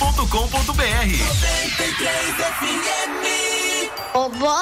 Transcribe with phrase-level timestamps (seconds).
[0.00, 1.20] 93
[2.56, 3.92] FM.
[4.14, 4.56] Ô, vó,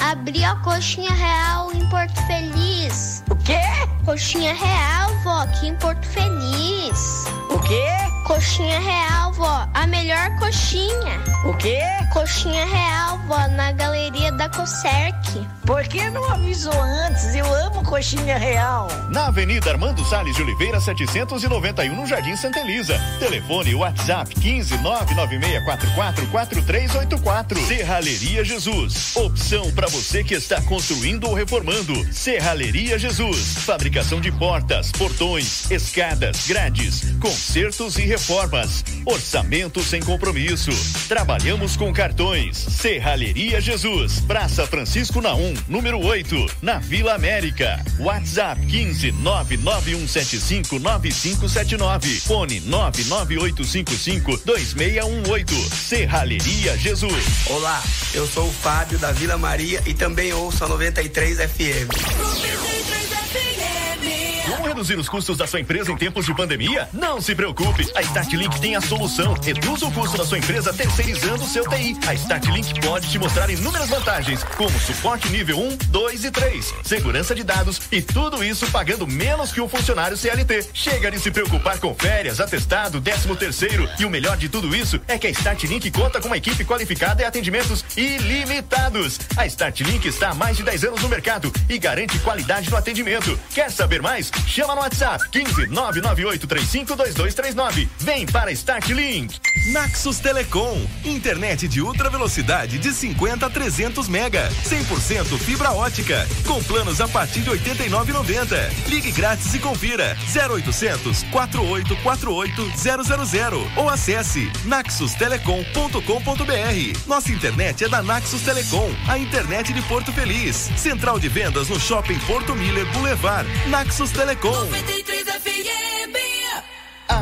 [0.00, 3.22] abri a coxinha real em Porto Feliz.
[3.30, 3.60] O quê?
[4.06, 7.26] Coxinha real, vó, aqui em Porto Feliz.
[7.50, 8.15] O quê?
[8.26, 11.20] Coxinha real, vó, a melhor coxinha.
[11.44, 11.78] O quê?
[12.12, 15.46] Coxinha real, vó, na galeria da Coserc.
[15.64, 17.34] Por que não avisou antes?
[17.34, 18.88] Eu amo coxinha real.
[19.10, 22.98] Na Avenida Armando Salles de Oliveira, 791, no Jardim Santa Elisa.
[23.18, 27.66] Telefone WhatsApp 15 99644 4384.
[27.66, 29.16] Serralheria Jesus.
[29.16, 31.94] Opção para você que está construindo ou reformando.
[32.12, 33.58] Serralheria Jesus.
[33.58, 38.82] Fabricação de portas, portões, escadas, grades, consertos e reformas.
[39.04, 40.70] Orçamento sem compromisso.
[41.06, 42.56] Trabalhamos com cartões.
[42.56, 44.20] Serralheria Jesus.
[44.20, 47.78] Praça Francisco Naum, número 8, na Vila América.
[47.98, 52.20] WhatsApp 15 99175 9579.
[52.20, 55.54] Fone 99855 2618.
[55.74, 57.24] Serralheria Jesus.
[57.50, 57.82] Olá,
[58.14, 61.92] eu sou o Fábio da Vila Maria e também ouço a 93 FM.
[61.92, 64.25] 93 FM.
[64.66, 66.88] Reduzir os custos da sua empresa em tempos de pandemia?
[66.92, 69.32] Não se preocupe, a StartLink tem a solução.
[69.34, 71.96] Reduz o custo da sua empresa terceirizando o seu TI.
[72.04, 77.32] A StartLink pode te mostrar inúmeras vantagens, como suporte nível 1, 2 e 3, segurança
[77.32, 80.66] de dados e tudo isso pagando menos que um funcionário CLT.
[80.74, 85.00] Chega de se preocupar com férias, atestado, 13 terceiro e o melhor de tudo isso
[85.06, 89.20] é que a StartLink conta com uma equipe qualificada e atendimentos ilimitados.
[89.36, 93.38] A StartLink está há mais de 10 anos no mercado e garante qualidade no atendimento.
[93.54, 94.32] Quer saber mais?
[94.56, 97.86] Chama no WhatsApp 15 998352239.
[97.98, 99.38] Vem para StartLink.
[99.70, 106.62] Naxos Telecom, internet de ultra velocidade de 50 a 300 mega, 100% fibra ótica, com
[106.62, 108.70] planos a partir de 89,90.
[108.86, 117.08] Ligue grátis e confira 0800 4848 000 ou acesse naxustelecom.com.br.
[117.08, 120.70] Nossa internet é da Naxos Telecom, a internet de Porto Feliz.
[120.76, 123.48] Central de vendas no Shopping Porto Miller Boulevard.
[123.68, 124.45] Naxos Telecom.
[124.46, 125.05] 93 FM.
[125.05, 125.05] A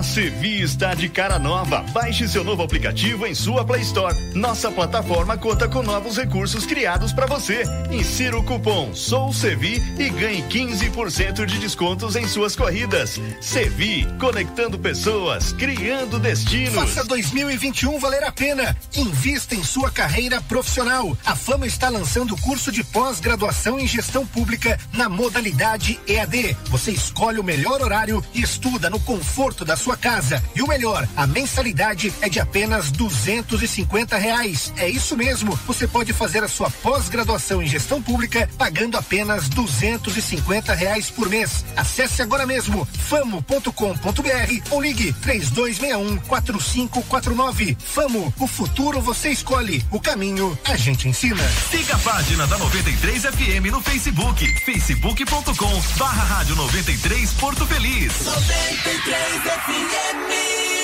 [0.05, 1.81] Sevi está de cara nova.
[1.91, 4.15] Baixe seu novo aplicativo em sua Play Store.
[4.35, 7.65] Nossa plataforma conta com novos recursos criados para você.
[7.91, 13.19] Insira o cupom Sou Sevi e ganhe 15% de descontos em suas corridas.
[13.41, 16.75] Sevi, conectando pessoas, criando destinos.
[16.75, 18.77] Faça 2021 valer a pena.
[18.95, 21.17] Invista em sua carreira profissional.
[21.25, 26.57] A Fama está lançando o curso de pós-graduação em gestão pública na modalidade EAD.
[26.67, 30.43] Você escolhe o melhor horário e estuda no conforto da sua casa.
[30.55, 34.73] E o melhor, a mensalidade é de apenas duzentos e cinquenta reais.
[34.77, 35.59] É isso mesmo.
[35.67, 41.11] Você pode fazer a sua pós-graduação em gestão pública pagando apenas duzentos e cinquenta reais
[41.11, 41.65] por mês.
[41.77, 47.77] Acesse agora mesmo famo.com.br ou ligue três dois um quatro cinco quatro nove.
[47.79, 51.43] Famo, o futuro você escolhe, o caminho a gente ensina.
[51.71, 58.13] Siga a página da 93 FM no Facebook, facebook.com barra rádio 93 Porto Feliz.
[58.25, 59.84] 93 FM.
[59.91, 60.84] get me.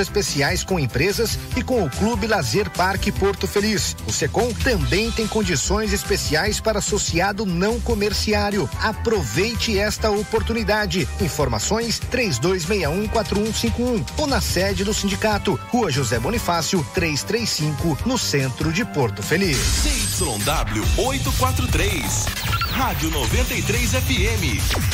[0.01, 3.95] especiais com empresas e com o Clube Lazer Parque Porto Feliz.
[4.07, 8.69] O Secom também tem condições especiais para associado não comerciário.
[8.81, 11.07] Aproveite esta oportunidade.
[11.21, 19.23] Informações 32614151 ou na sede do sindicato, Rua José Bonifácio, 335, no centro de Porto
[19.23, 19.57] Feliz.
[19.57, 22.50] CYW 843.
[22.81, 24.43] Rádio 93 FM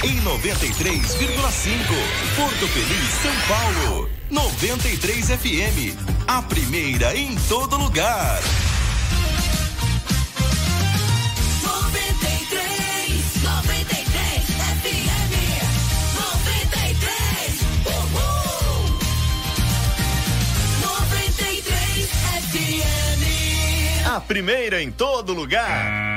[0.03, 1.15] em 93,5.
[2.35, 4.09] Porto Feliz, São Paulo.
[4.29, 5.95] 93 FM,
[6.27, 8.41] a primeira em todo lugar.
[11.63, 14.43] 93, 93
[14.83, 15.31] FM,
[16.19, 18.99] 93, uhul.
[20.81, 22.09] 93
[22.51, 23.23] FM.
[24.13, 26.16] A primeira em todo lugar.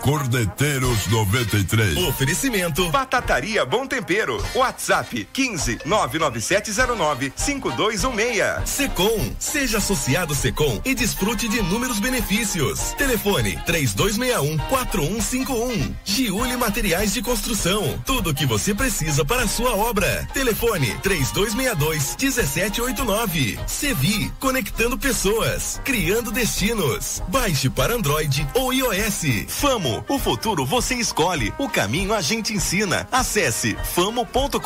[0.00, 1.96] Corneteiros 93.
[2.08, 4.42] Oferecimento Batataria Bom Tempero.
[4.54, 8.68] WhatsApp 15 99709 5216.
[8.68, 9.34] Secom.
[9.38, 12.94] Seja associado Secom e desfrute de inúmeros benefícios.
[12.96, 15.94] Telefone 3261 4151.
[16.04, 18.02] Giuli Materiais de Construção.
[18.06, 20.26] Tudo o que você precisa para a sua obra.
[20.32, 23.58] Telefone 3262 1789.
[23.66, 24.32] Sevi.
[24.40, 25.80] Conectando pessoas.
[25.84, 27.22] Criando destinos.
[27.28, 29.46] Baixe para Android ou iOS.
[29.48, 30.04] Famo.
[30.08, 31.52] O futuro você escolhe.
[31.58, 33.08] O caminho a gente ensina.
[33.10, 34.60] Acesse famo.com.br.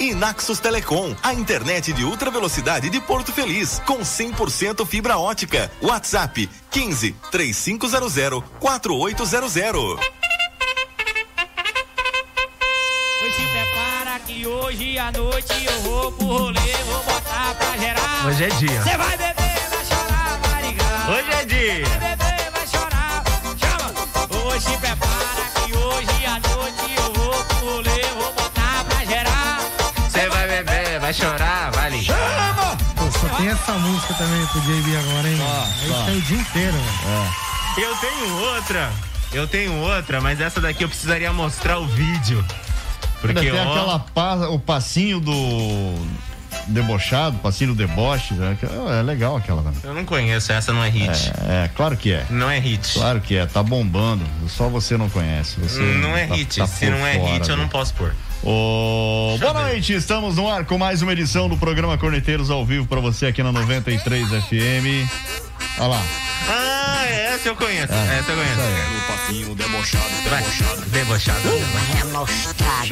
[0.00, 1.14] E Naxos Telecom.
[1.22, 3.80] A internet de ultra velocidade de Porto Feliz.
[3.86, 5.70] Com 100% fibra ótica.
[5.82, 9.98] WhatsApp 15 3500 4800.
[13.24, 18.26] Hoje se prepara que hoje à noite eu vou pro rolê, vou botar pra gerar.
[18.26, 18.82] Hoje é dia.
[18.82, 21.10] Você vai beber, vai chorar, vai ligar.
[21.10, 22.13] Hoje é dia.
[24.60, 29.60] Se prepara que hoje à noite eu vou pro rolê, vou botar pra gerar.
[30.08, 32.76] Você vai beber, vai chorar, vai ligar.
[32.96, 35.38] Pô, só tem essa música também pro JB agora, hein?
[35.82, 36.04] Aí só.
[36.04, 37.88] tá o dia inteiro, velho.
[37.88, 38.92] Eu tenho outra.
[39.32, 42.44] Eu tenho outra, mas essa daqui eu precisaria mostrar o vídeo.
[43.20, 46.06] Porque, Ainda tem ó, aquela pa- o passinho do
[46.68, 48.56] debochado, passinho do deboche, né?
[48.58, 49.80] Que- É legal aquela também.
[49.84, 51.32] eu não conheço, essa não é hit.
[51.48, 52.24] É, é, claro que é.
[52.30, 52.94] Não é hit.
[52.94, 54.24] Claro que é, tá bombando.
[54.48, 55.60] Só você não conhece.
[55.60, 56.58] Você Não é tá- hit.
[56.58, 58.14] tá Se não é fora, hit, eu não posso pôr.
[58.46, 62.86] Eu boa noite, estamos no ar com mais uma edição do programa Corneteiros ao vivo
[62.86, 65.08] pra você aqui na 93 FM.
[65.78, 66.02] Olha lá.
[66.48, 67.92] Ah, essa eu conheço.
[67.92, 68.18] É.
[68.18, 68.60] Essa eu conheço.
[68.94, 70.44] No passinho debochado, Vai.
[70.88, 71.48] Debochado.
[72.00, 72.88] É mostrado.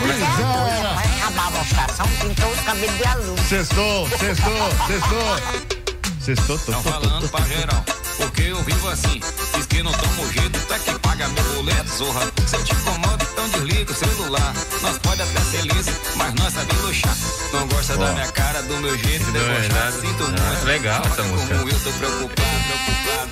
[0.00, 0.88] Gurizada!
[0.94, 3.38] Vai acabar a mostração, pintou os cabelos de aluno.
[3.48, 5.72] Sextou, sextou, sextou.
[6.20, 7.84] Sextou, tô, tô, tô, falando pra geral,
[8.16, 9.20] porque eu vivo assim.
[9.54, 12.20] Diz que não tomo jeito, tá que paga meu boleto, zorra.
[12.46, 14.54] Se eu te incomodo, então desliga o celular.
[14.82, 17.16] Nós pode até ser liso, mas nós sabe luxar.
[17.52, 20.00] Não gosta da minha cara, do meu jeito, Não é debochado.
[20.00, 20.64] Sinto Ah, muito.
[20.64, 21.54] legal essa Como música.
[21.54, 22.34] eu tô preocupado,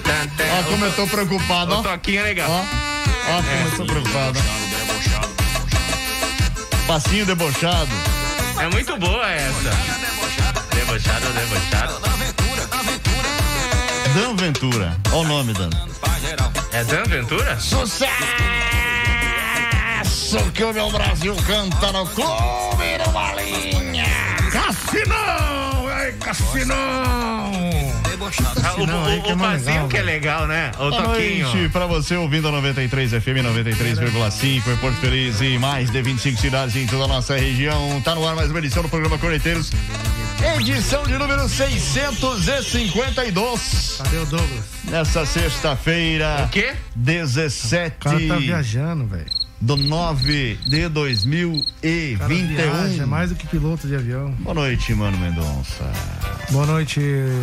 [0.02, 0.58] preocupado.
[0.58, 1.82] Ó, como eu tô preocupado, O ó.
[1.82, 2.50] toquinho é legal.
[2.50, 2.60] Ó,
[3.30, 4.40] ó, como eu tô preocupado.
[4.40, 5.29] Debochado.
[6.90, 7.88] Passinho debochado.
[8.60, 9.70] É muito boa essa.
[10.74, 12.00] Debochado, debochado.
[14.12, 14.96] Dan Ventura.
[15.12, 15.70] Ó o nome, Dan.
[16.72, 17.60] É Dan Ventura?
[17.60, 18.10] Sucesso
[20.52, 24.06] que o meu Brasil canta no clube do Balinha.
[24.50, 25.86] Cassinão!
[25.94, 27.89] Ai, Cassinão!
[28.38, 30.70] Ah, o aí o, que é o mais passinho legal, que é legal, né?
[30.74, 31.70] O Boa noite toquinho.
[31.70, 36.76] pra você ouvindo a 93 FM 93,5 em Porto Feliz e mais de 25 cidades
[36.76, 38.00] em toda a nossa região.
[38.02, 39.70] Tá no ar mais uma edição do programa Corneteiros.
[40.58, 43.96] Edição de número 652.
[43.98, 44.64] Cadê o Douglas?
[44.84, 46.72] Nessa sexta-feira, O quê?
[46.96, 49.39] 17 O cara tá viajando, velho.
[49.60, 50.90] Do 9 de O
[52.18, 53.06] cara viaja, é 2021.
[53.06, 54.30] mais do que piloto de avião.
[54.40, 55.84] Boa noite, mano Mendonça.
[56.50, 57.00] Boa noite,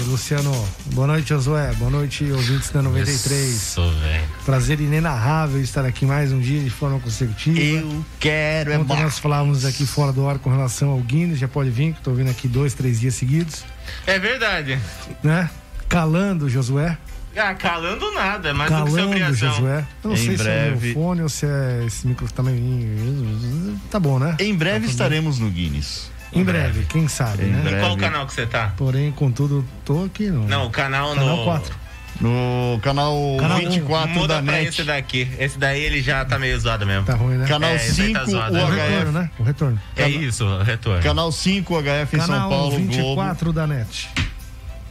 [0.08, 0.52] Luciano.
[0.94, 1.72] Boa noite, Josué.
[1.74, 3.50] Boa noite, ouvintes da 93.
[3.56, 4.24] Isso, velho.
[4.46, 7.60] Prazer inenarrável estar aqui mais um dia de forma consecutiva.
[7.60, 11.48] Eu quero é Ontem nós falávamos aqui fora do ar com relação ao Guinness, já
[11.48, 13.64] pode vir, que tô vindo aqui dois, três dias seguidos,
[14.08, 14.80] É verdade.
[15.24, 15.50] né?
[15.88, 16.98] Calando o Josué.
[17.38, 19.54] Ah, calando nada, é mais do que Calando o obrigação.
[19.54, 19.86] Josué.
[20.04, 20.76] Eu não Em sei se é breve.
[20.78, 23.80] o meu fone ou se é esse microfone também.
[23.92, 24.36] Tá bom, né?
[24.40, 26.12] Em breve estaremos no Guinness.
[26.34, 27.62] Em breve, quem sabe, Em né?
[27.62, 27.80] breve.
[27.80, 28.74] Qual canal que você tá?
[28.76, 30.46] Porém, contudo, tô aqui no.
[30.48, 31.44] Não, o canal, Canal no...
[31.46, 31.88] 4.
[32.20, 34.70] No canal, Canal 24 Muda da NET.
[34.70, 35.28] esse daqui.
[35.38, 37.06] Esse daí ele já tá meio zoado mesmo.
[37.06, 37.46] Tá ruim, né?
[37.48, 38.66] Canal É, esse aí 5 tá zoado, O né?
[38.66, 39.12] retorno, UHF.
[39.12, 39.30] né?
[39.38, 39.82] O retorno.
[39.96, 41.04] É isso, retorno.
[41.04, 42.88] Canal 5 HF em São Canal Paulo, Globo.
[42.92, 44.10] 24 da NET.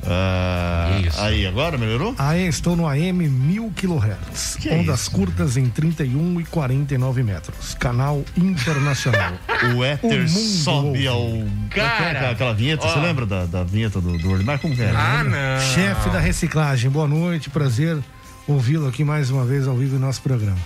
[0.09, 1.21] Ah, Isso.
[1.21, 2.15] Aí, agora melhorou?
[2.19, 4.57] Aí estou no AM 1000 kHz.
[4.61, 5.11] Que ondas isso?
[5.11, 7.75] curtas em 31 e 49 metros.
[7.75, 9.33] Canal internacional.
[9.75, 11.29] O éter sobe ao.
[11.71, 12.87] Cara, que é aquela, aquela vinheta?
[12.87, 12.93] ó.
[12.93, 14.61] Você lembra da, da vinheta do, do Ordinário?
[14.61, 14.91] Como que é?
[14.91, 15.75] Ah, não.
[15.75, 17.99] Chefe da reciclagem, boa noite, prazer
[18.47, 20.59] ouvi-lo aqui mais uma vez ao vivo em nosso programa.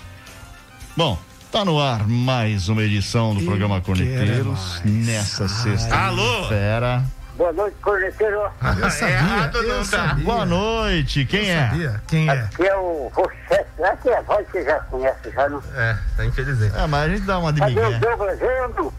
[0.96, 1.18] Bom,
[1.50, 4.82] tá no ar mais uma edição do Eu programa mais.
[4.84, 5.94] Nessa sexta.
[5.94, 6.48] Alô?
[7.36, 8.40] Boa noite, corneteiro.
[8.80, 9.84] Eu sabia, errado eu não tá.
[10.08, 10.24] sabia.
[10.24, 11.68] Boa noite, quem Eu é?
[11.68, 12.02] sabia.
[12.06, 12.32] Quem é?
[12.32, 13.82] Aqui é o Rochete.
[13.82, 15.62] Aqui é a voz que você já conhece, já não.
[15.74, 16.76] É, tá infelizmente.
[16.76, 17.98] É, mas a gente dá uma de Cadê o.
[18.00, 18.38] Douglas?
[18.38, 18.92] Veio,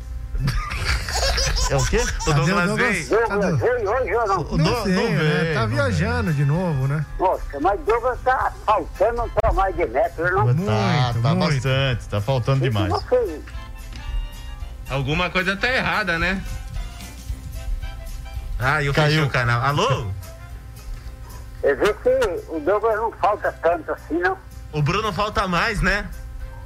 [1.70, 1.98] É o quê?
[2.22, 3.10] O Cadê Douglas veio.
[3.10, 4.40] Douglas veio hoje ou não?
[4.42, 5.18] O Não Do- sei, não né?
[5.18, 7.06] veio, Tá não viajando de novo, né?
[7.20, 10.48] Nossa, mas Douglas tá faltando pra mais de metro, não?
[10.48, 11.54] Tá, Muito, tá muito.
[11.54, 12.92] bastante, tá faltando demais.
[14.90, 16.42] Alguma coisa tá errada, né?
[18.62, 19.08] Ah, eu Caiu.
[19.10, 19.62] fechei o canal.
[19.64, 20.08] Alô?
[21.64, 22.10] Eu vejo que
[22.50, 24.38] o Douglas não falta tanto assim, não.
[24.74, 26.08] O Bruno falta mais, né?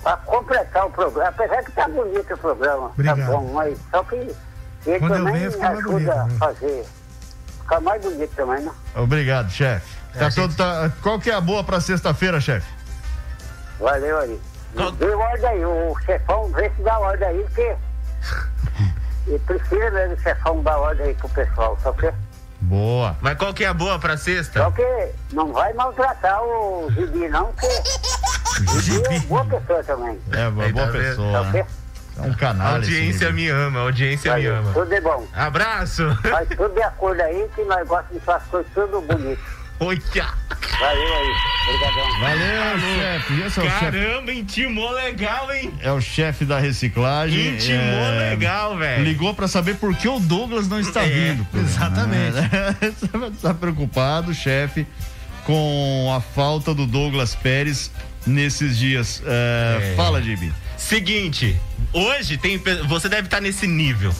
[0.04, 1.30] Pra completar o programa.
[1.30, 2.88] Apesar que tá bonito o programa.
[2.88, 3.20] Obrigado.
[3.20, 6.36] Tá bom, mas só que ele Quando eu também venho, fica ajuda bonito, a né?
[6.38, 6.86] fazer.
[7.62, 8.72] Ficar mais bonito também, né?
[8.96, 9.96] Obrigado, chefe.
[10.14, 12.68] Tá todo- tá- qual que é a boa pra sexta-feira, chefe?
[13.80, 14.40] Valeu aí.
[14.98, 17.76] Dê ordem aí, o chefão, vê se dá ordem aí, porque.
[19.28, 22.12] E precisa mesmo o chefão dar ordem aí pro pessoal, só que.
[22.62, 23.16] Boa.
[23.22, 24.60] Mas qual que é a boa pra sexta?
[24.64, 28.82] Só que não vai maltratar o Gibi, não, porque.
[28.82, 30.20] Gibi é boa pessoa também.
[30.32, 31.32] É, boa, Aí, boa tá pessoa.
[31.32, 31.64] Só né?
[31.64, 31.86] que.
[32.18, 32.76] É um A canal.
[32.76, 34.72] audiência me ama, a audiência me ama.
[34.72, 35.28] Tudo é bom.
[35.34, 36.16] Abraço.
[36.22, 39.42] Faz tudo de acordo aí, que nós gostamos de fazer coisas tudo bonito.
[39.80, 40.02] Olha.
[40.80, 41.34] Valeu aí.
[41.68, 42.20] Obrigadão.
[42.20, 43.34] Valeu, chefe.
[43.42, 43.80] Esse é o chefe.
[43.80, 45.74] Caramba, intimou legal, hein?
[45.82, 47.56] É o chefe da reciclagem.
[47.56, 49.04] Intimou é, legal, velho.
[49.04, 51.48] Ligou pra saber por que o Douglas não está É, vindo.
[51.54, 52.38] exatamente.
[53.34, 54.86] está preocupado, chefe,
[55.44, 57.92] com a falta do Douglas Pérez
[58.26, 59.22] nesses dias.
[59.26, 59.96] É, É.
[59.96, 60.54] Fala, Gibi.
[60.78, 61.58] Seguinte,
[61.94, 62.62] hoje tem.
[62.88, 64.14] Você deve estar nesse nível.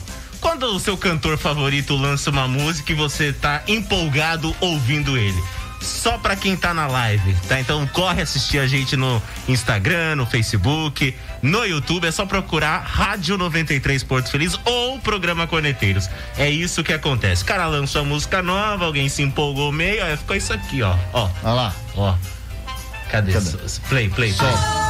[0.46, 5.42] Quando o seu cantor favorito lança uma música e você tá empolgado ouvindo ele.
[5.80, 7.58] Só pra quem tá na live, tá?
[7.58, 11.12] Então corre assistir a gente no Instagram, no Facebook,
[11.42, 12.06] no YouTube.
[12.06, 16.08] É só procurar Rádio 93 Porto Feliz ou Programa Corneteiros.
[16.38, 17.42] É isso que acontece.
[17.42, 20.94] O cara lança uma música nova, alguém se empolgou meio, aí ficou isso aqui, ó.
[21.12, 21.74] Ó, Olha lá.
[21.96, 22.14] ó.
[23.10, 23.32] Cadê?
[23.32, 23.50] Cadê?
[23.88, 24.52] Play, play, play.
[24.54, 24.85] Ai,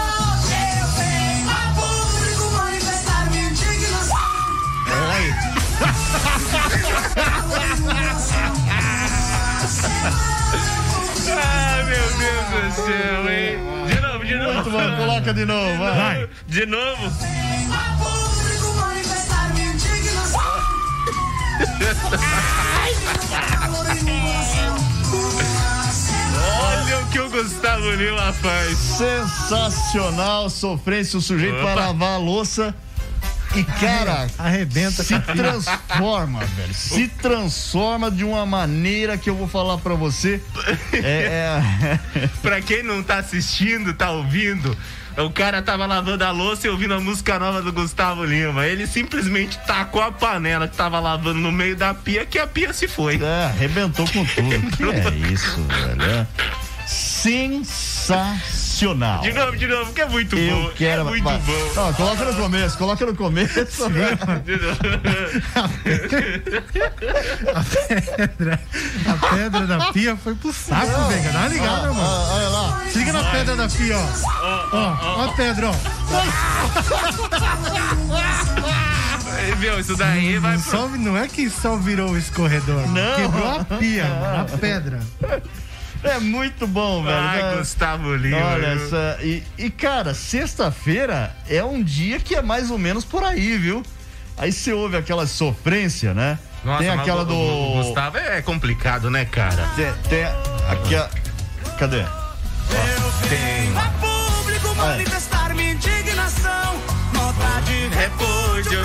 [12.86, 13.58] céu, hein?
[13.88, 14.54] De novo, de novo.
[14.54, 16.28] Muito bom, coloca de novo, vai.
[16.46, 17.12] De novo.
[26.62, 28.78] Olha o que o Gustavo Lima faz.
[28.78, 31.64] Sensacional, sofrência, o sujeito Opa.
[31.64, 32.74] para lavar a louça.
[33.56, 36.74] E, cara, Arrebenta se transforma, velho.
[36.74, 40.40] Se transforma de uma maneira que eu vou falar pra você.
[40.92, 44.76] É, é- Pra quem não tá assistindo, tá ouvindo,
[45.16, 48.66] o cara tava lavando a louça e ouvindo a música nova do Gustavo Lima.
[48.66, 52.72] Ele simplesmente tacou a panela que tava lavando no meio da pia, que a pia
[52.72, 53.18] se foi.
[53.22, 54.66] É, arrebentou com tudo.
[54.76, 56.02] Que é isso, velho?
[56.02, 56.26] É
[58.76, 59.22] Sensacional.
[59.22, 60.70] De novo, de novo, que é muito Eu bom.
[60.76, 61.00] quero.
[61.00, 61.38] É muito vai.
[61.38, 61.72] bom.
[61.74, 63.54] Não, coloca no começo, coloca no começo.
[64.44, 64.78] De novo.
[68.16, 68.60] pedra,
[69.06, 71.08] a pedra da pia foi pro saco, Não.
[71.08, 71.32] Vega.
[71.32, 72.06] Dá uma ligada, Ó, mano.
[72.08, 72.82] ó, olha lá.
[72.90, 74.06] Se liga na pedra da pia, ó.
[74.72, 75.74] Ó, ó a pedra, ó.
[79.58, 82.86] Meu, isso daí vai Não, só, não é que só virou o escorredor.
[82.88, 83.16] Não.
[83.16, 85.00] Quebrou a pia, mano, a pedra.
[86.10, 87.16] É muito bom, velho.
[87.16, 88.36] Ai, É- Gustavo Lima.
[88.38, 93.22] Olha, essa, e, e, cara, sexta-feira é um dia que é mais ou menos por
[93.24, 93.82] aí, viu?
[94.38, 96.38] Aí você ouve aquela sofrência, né?
[96.64, 97.34] Nossa, tem aquela o- do.
[97.34, 99.68] o Gustavo é complicado, né, cara?
[99.76, 100.24] Tem, tem
[100.70, 101.10] aquela.
[101.78, 102.02] Cadê?
[103.28, 103.66] Tem.
[104.00, 106.76] Público manifestar minha indignação.
[107.12, 108.80] Nota de repúdio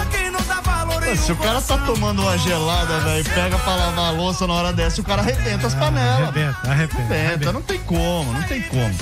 [1.17, 4.73] Se o cara tá tomando uma gelada, velho, pega pra lavar a louça na hora
[4.73, 6.21] dessa, o cara arrebenta as panelas.
[6.29, 7.13] Arrebenta, arrebenta.
[7.13, 8.93] Arrebenta, não tem como, não tem como.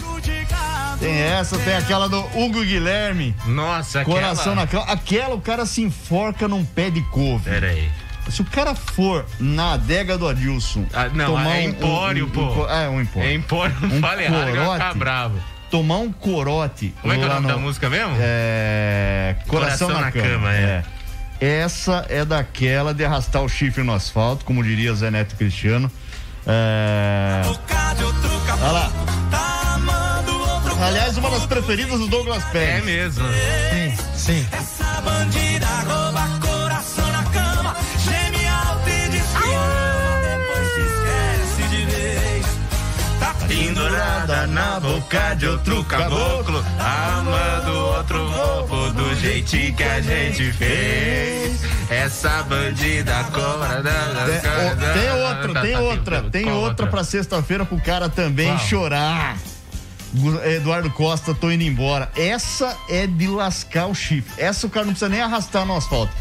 [0.99, 3.33] Tem essa, tem aquela do Hugo Guilherme.
[3.45, 4.19] Nossa, aquela...
[4.19, 4.83] Coração na cama.
[4.85, 7.49] Aquela o cara se enforca num pé de couve.
[7.49, 7.89] Pera aí.
[8.29, 10.85] Se o cara for na adega do Adilson.
[10.93, 12.41] Ah, não, tomar é um- empório, um- pô.
[12.41, 13.29] um co- é, um empório.
[13.29, 14.97] É empório, não Um fala errado, que vai ficar corote.
[14.99, 15.39] bravo.
[15.71, 16.93] Tomar um corote.
[17.01, 18.15] Como é que é o nome no- da música mesmo?
[18.19, 19.35] É.
[19.47, 20.53] Coração, na, cama.
[20.53, 20.83] é.
[21.39, 25.89] Essa é daquela de arrastar o chifre no asfalto, como diria Zé Neto Cristiano.
[26.45, 27.41] É.
[28.61, 28.91] Olha lá.
[30.81, 32.85] Aliás, uma das preferidas do Douglas É Pérez.
[32.85, 33.25] mesmo.
[33.27, 34.47] Sim, sim.
[34.51, 36.39] Essa bandida rouba
[43.59, 51.59] Pendurada na boca de outro caboclo, amando outro bobo do jeitinho que a gente fez.
[51.89, 53.91] Essa bandida cobra da.
[54.25, 59.37] Tem, tem outra, tem outra, tem outra pra sexta-feira pro cara também chorar.
[60.55, 62.09] Eduardo Costa, tô indo embora.
[62.15, 64.41] Essa é de lascar o chifre.
[64.41, 66.13] Essa o cara não precisa nem arrastar no asfalto.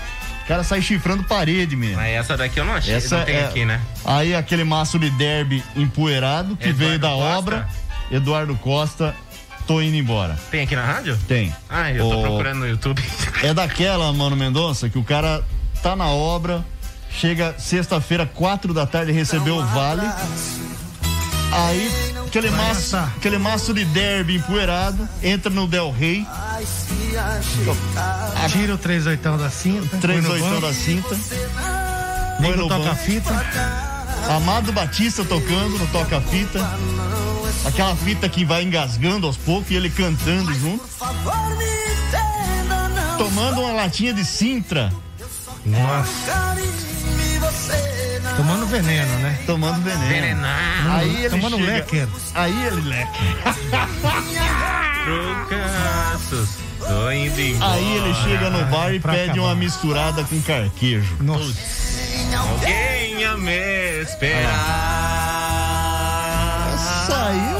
[0.43, 1.97] O cara sai chifrando parede mesmo.
[1.99, 3.81] Mas essa daqui eu não achei, Essa não tem é- aqui, né?
[4.11, 7.39] Aí aquele maço de derby empoeirado que Eduardo veio da Costa?
[7.39, 7.69] obra.
[8.11, 9.15] Eduardo Costa,
[9.67, 10.35] tô indo embora.
[10.51, 11.19] Tem aqui na rádio?
[11.29, 11.55] Tem.
[11.69, 13.03] Ah, eu tô O- procurando no YouTube.
[13.45, 15.45] É daquela, mano Mendonça, que o cara
[15.83, 16.65] tá na obra,
[17.11, 20.03] chega sexta-feira, quatro da tarde, recebeu o vale.
[21.53, 21.91] Aí,
[22.27, 26.27] aquele maço, aquele maço de derby empoeirado, entra no Del Rey.
[28.51, 29.97] Tira o 3 oitão da cinta.
[29.99, 30.67] Três põe no oitão banco.
[30.67, 31.15] da cinta.
[32.41, 32.89] Liga no o banco.
[34.29, 36.61] Amado Batista tocando no toca-fita.
[37.65, 40.85] Aquela fita que vai engasgando aos poucos e ele cantando junto.
[43.17, 44.93] Tomando uma latinha de Sintra.
[45.65, 46.57] Nossa.
[48.37, 49.39] Tomando veneno, né?
[49.47, 50.07] Tomando veneno.
[50.09, 50.91] Venenado.
[50.93, 52.09] Aí ele Tomando chega- lecker.
[52.35, 53.19] Aí ele leque.
[55.05, 56.49] Trocaços.
[57.61, 59.41] Aí ele chega no bar e pede acabar.
[59.41, 61.17] uma misturada com carquejo.
[61.21, 61.53] Nossa.
[62.39, 63.25] Alguém
[64.09, 64.69] a me esperar.
[67.07, 67.59] Saiu.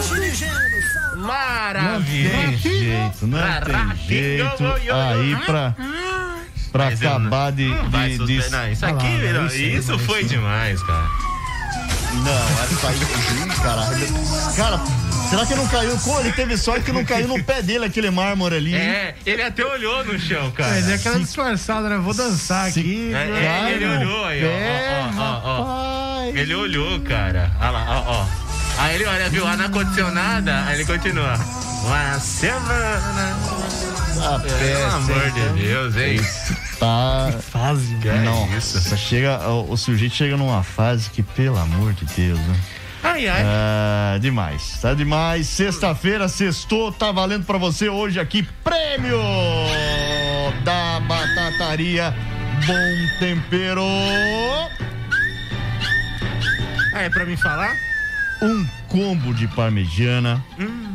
[1.17, 2.33] Maravilha.
[2.33, 4.65] Não tem jeito, não tem jeito.
[4.65, 5.75] Aí pra,
[6.73, 7.69] pra Mas eu acabar de.
[7.69, 8.37] Não de, de...
[8.73, 11.09] Isso aqui, não, isso foi demais, cara.
[12.15, 12.99] Não, essa aí,
[13.63, 14.09] caralho.
[14.57, 14.81] Cara,
[15.29, 15.97] será que não caiu?
[15.99, 18.75] Pô, ele teve sorte que não caiu no pé dele aquele mármore ali.
[18.75, 18.81] hein?
[18.81, 20.79] É, ele até olhou no chão, cara.
[20.79, 21.99] Ele é aquela disfarçada, né?
[21.99, 23.13] Vou dançar aqui.
[23.15, 26.25] É, é, ele olhou aí, ó, ó, ó, ó, ó.
[26.35, 27.51] Ele olhou, cara.
[27.61, 28.27] Olha lá, ó, ó.
[28.79, 31.35] Aí ele olha, viu, ar condicionada, aí ele continua.
[31.85, 33.37] Uma semana.
[34.21, 36.21] Ah, Pelo amor de Deus, hein?
[36.79, 37.33] Tá.
[37.51, 37.95] Fase.
[37.97, 38.97] Que é Nossa, isso?
[38.97, 42.57] chega, o, o sujeito chega numa fase que, pelo amor de Deus, né?
[43.03, 43.43] Ai, ai.
[43.45, 45.47] Ah, demais, tá demais.
[45.47, 49.19] Sexta-feira, sextou, tá valendo pra você hoje aqui prêmio
[50.65, 52.15] da Batataria
[52.67, 53.85] Bom Tempero.
[56.95, 57.77] Ah, é pra mim falar?
[58.43, 60.43] Um combo de parmegiana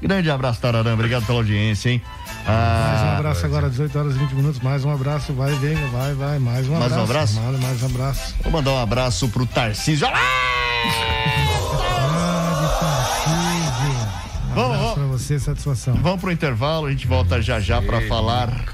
[0.04, 0.94] Grande abraço, Tararã.
[0.94, 2.02] Obrigado pela audiência, hein?
[2.46, 4.60] Ah, Mais um abraço agora, 18 horas e 20 minutos.
[4.62, 6.40] Mais um abraço, vai, vem, vai, vai.
[6.40, 7.40] Mais um Mais um abraço.
[7.40, 7.42] abraço?
[7.42, 8.36] Mais, mais um abraço.
[8.44, 10.06] Vou mandar um abraço pro Tarcísio.
[10.06, 10.63] Alô!
[15.18, 15.96] Você, satisfação.
[15.96, 18.66] Vamos pro intervalo, a gente volta já já pra falar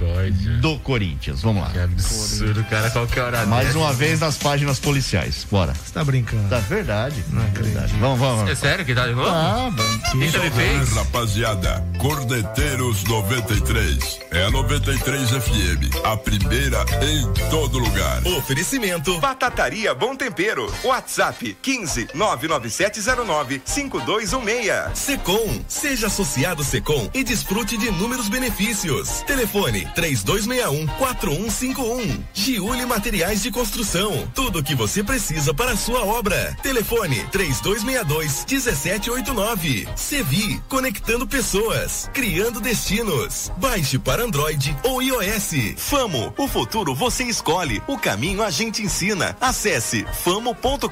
[0.62, 1.42] do Corinthians.
[1.42, 1.70] Vamos lá.
[1.70, 3.80] Que absurdo, cara, qualquer hora Mais dessa.
[3.80, 5.46] uma vez nas páginas policiais.
[5.50, 5.74] Bora.
[5.74, 6.50] Você tá brincando?
[6.50, 7.24] Tá verdade.
[7.32, 7.94] Não verdade.
[8.00, 8.50] Vamos, vamos.
[8.50, 9.30] É sério que tá de novo?
[9.30, 9.96] Ah, vamos.
[9.96, 10.92] O que que ele fez?
[10.94, 14.20] Rapaziada, Cordeteiros 93.
[14.32, 16.06] É a 93 FM.
[16.06, 18.22] A primeira em todo lugar.
[18.28, 20.72] Oferecimento Batataria Bom Tempero.
[20.84, 24.98] WhatsApp 15 99709 5216.
[25.00, 29.24] Secom, seja associado Secom e desfrute de inúmeros benefícios.
[29.24, 32.24] Telefone 3261 4151.
[32.32, 36.56] Giuli Materiais de Construção, tudo o que você precisa para a sua obra.
[36.62, 39.88] Telefone 3262 1789.
[39.96, 43.52] Sevi, conectando pessoas, criando destinos.
[43.58, 45.76] Baixe para Android ou iOS.
[45.78, 49.36] Famo, o futuro você escolhe, o caminho a gente ensina.
[49.40, 50.90] Acesse famo.com.br.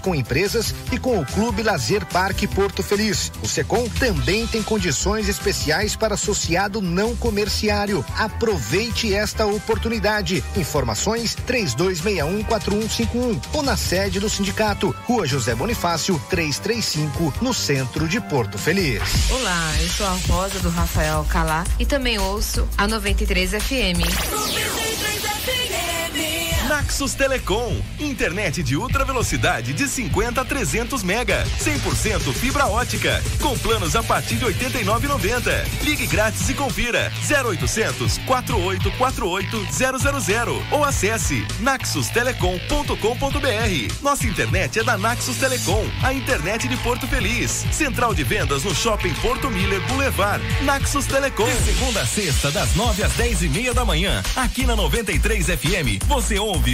[0.00, 3.32] com empresas e com o Clube Lazer Parque Porto Feliz.
[3.42, 8.04] O Secom também tem condições especiais para associado não comerciário.
[8.16, 10.44] Aproveite esta oportunidade.
[10.56, 18.56] Informações 32614151 ou na sede do sindicato, Rua José Bonifácio, 335, no centro de Porto
[18.56, 19.02] Feliz.
[19.30, 24.04] Olá, eu sou a Rosa do Rafael Calá e também ouço a 93 FM.
[26.84, 33.56] Naxos Telecom, internet de ultra velocidade de 50 a 300 mega, 100% fibra ótica, com
[33.58, 35.64] planos a partir de 89,90.
[35.82, 39.66] Ligue grátis e confira 0800 4848
[40.20, 44.02] 000 ou acesse naxostelecom.com.br.
[44.02, 47.64] Nossa internet é da Naxos Telecom, a internet de Porto Feliz.
[47.72, 50.44] Central de vendas no Shopping Porto Miller Boulevard.
[50.62, 51.46] Naxos Telecom.
[51.46, 55.46] De segunda a sexta, das 9 às 10 e meia da manhã, aqui na 93
[55.46, 56.73] FM, você ouve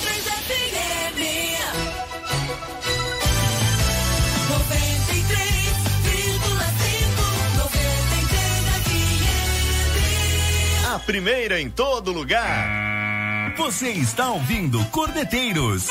[11.05, 13.53] primeira em todo lugar.
[13.57, 15.87] Você está ouvindo Cordeteiros.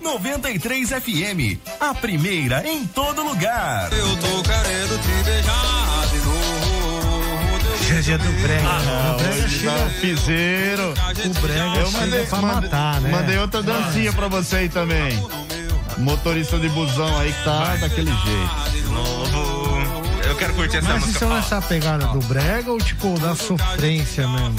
[0.00, 3.90] 93 FM, a primeira em todo lugar.
[3.92, 7.88] Eu tô querendo te beijar de novo.
[7.88, 8.68] Já dia do brega.
[8.68, 9.72] Ah, o brega hoje chega.
[9.72, 10.92] tá piseiro.
[10.92, 13.10] O brega Eu chega mandei, pra mandei- matar, né?
[13.10, 15.24] mandei outra dancinha pra você aí também.
[15.98, 18.90] Motorista de busão aí que tá daquele jeito.
[18.92, 19.41] Novo.
[20.32, 21.24] Eu quero curtir essa Mas música.
[21.24, 24.56] isso é nessa pegada do brega ou tipo da sofrência mesmo?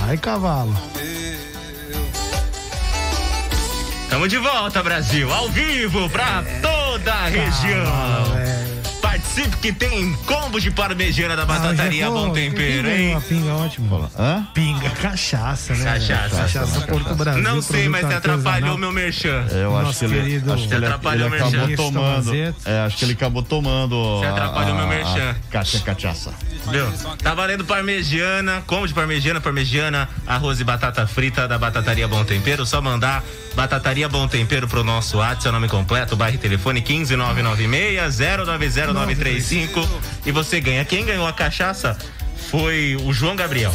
[0.00, 0.76] Vai, cavalo.
[4.10, 8.43] Tamo de volta, Brasil, ao vivo pra toda a região.
[9.24, 13.20] Participe que tem combos de parmegiana da Batataria ah, é Bom Tempero, pinga, hein?
[13.26, 14.10] Pinga, é ótimo.
[14.16, 14.46] Hã?
[14.52, 15.84] Pinga, cachaça, né?
[15.84, 16.36] Cachaça.
[16.36, 17.42] Cachaça Porto Brasil.
[17.42, 19.44] Não sei, mas você atrapalhou meu merchan.
[19.50, 21.76] É, eu acho que ele, acho que ele, atrapalhou ele acabou merchan.
[21.76, 22.34] tomando.
[22.64, 24.20] É, acho que ele acabou tomando.
[24.20, 25.34] Você atrapalhou meu merchan.
[25.50, 26.32] Cacha, cachaça.
[26.70, 26.86] Viu?
[27.16, 32.64] Tá valendo parmegiana, combo de parmegiana, parmegiana, arroz e batata frita da Batataria Bom Tempero.
[32.64, 38.18] Só mandar Batataria Bom Tempero pro nosso WhatsApp, seu nome completo, bairro telefone 15996
[38.94, 39.80] 090 935
[40.26, 40.84] e você ganha.
[40.84, 41.96] Quem ganhou a cachaça
[42.50, 43.72] foi o João Gabriel.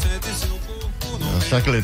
[1.48, 1.84] Será que ele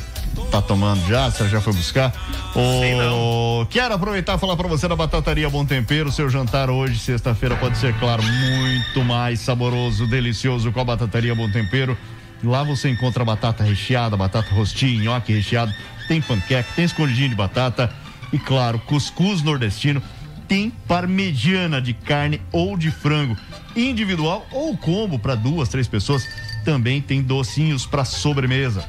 [0.52, 1.32] tá tomando já?
[1.32, 2.14] Será que já foi buscar?
[2.56, 6.12] Oh, quero aproveitar e falar para você da Batataria Bom Tempero.
[6.12, 11.50] Seu jantar hoje, sexta-feira, pode ser, claro, muito mais saboroso, delicioso com a Batataria Bom
[11.50, 11.98] Tempero.
[12.44, 15.74] Lá você encontra batata recheada, batata rostinha, nhoque recheado,
[16.08, 17.92] tem panqueca, tem escondidinho de batata
[18.32, 20.02] e, claro, cuscuz nordestino.
[20.48, 23.36] Tem parmegiana de carne ou de frango,
[23.76, 26.28] individual ou combo para duas, três pessoas.
[26.64, 28.88] Também tem docinhos para sobremesa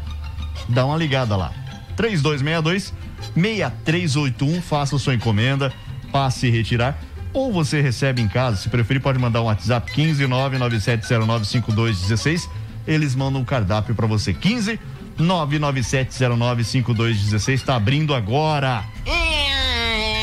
[0.69, 1.53] dá uma ligada lá.
[1.97, 2.93] 3262
[3.35, 5.73] 6381, faça sua encomenda,
[6.13, 6.99] passe e retirar.
[7.33, 12.49] Ou você recebe em casa, se preferir, pode mandar um WhatsApp 15 997095216.
[12.87, 14.33] Eles mandam um cardápio para você.
[14.33, 14.81] 15
[15.19, 17.53] 997095216.
[17.53, 18.83] Está abrindo agora.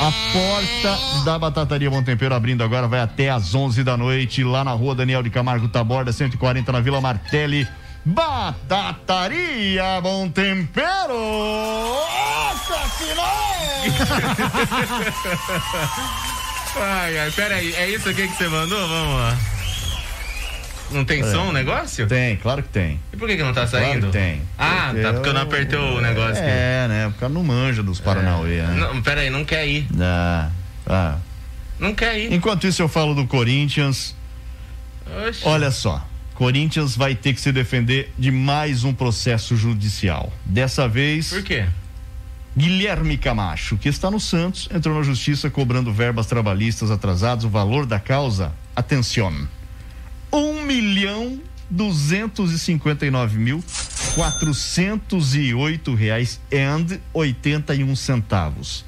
[0.04, 4.62] A porta da Batataria Bom Tempero abrindo agora, vai até às 11 da noite, lá
[4.62, 7.66] na rua Daniel de Camargo Taborda, 140, na Vila Martelli.
[8.04, 11.14] Batataria Bom Tempero!
[11.14, 12.74] Nossa
[16.82, 18.86] ai, ai, peraí, é isso aqui que você mandou?
[18.86, 19.38] Vamos lá.
[20.94, 21.32] Não tem É.
[21.32, 22.08] som o negócio?
[22.08, 23.00] Tem, claro que tem.
[23.12, 24.06] E por que, que não tá Claro saindo?
[24.08, 24.42] que tem.
[24.58, 26.42] Ah, tá, porque eu não apertei o negócio aqui.
[26.50, 27.08] É, né?
[27.08, 28.76] O cara não manja dos Paranauê, né?
[28.80, 29.88] Não, peraí, não quer ir.
[30.00, 30.50] Ah,
[30.88, 31.18] ah.
[31.80, 32.34] Não quer ir.
[32.34, 34.16] Enquanto isso, eu falo do Corinthians.
[35.28, 35.42] Oxi.
[35.44, 36.06] Olha só.
[36.36, 40.32] Corinthians vai ter que se defender de mais um processo judicial.
[40.46, 41.30] Dessa vez.
[41.30, 41.66] Por quê?
[42.56, 47.44] Guilherme Camacho, que está no Santos, entrou na justiça cobrando verbas trabalhistas atrasadas.
[47.44, 49.34] O valor da causa, atenção,
[50.34, 53.64] um milhão duzentos e cinquenta e nove mil
[54.16, 56.40] quatrocentos e oito reais
[57.14, 58.86] oitenta e um centavos.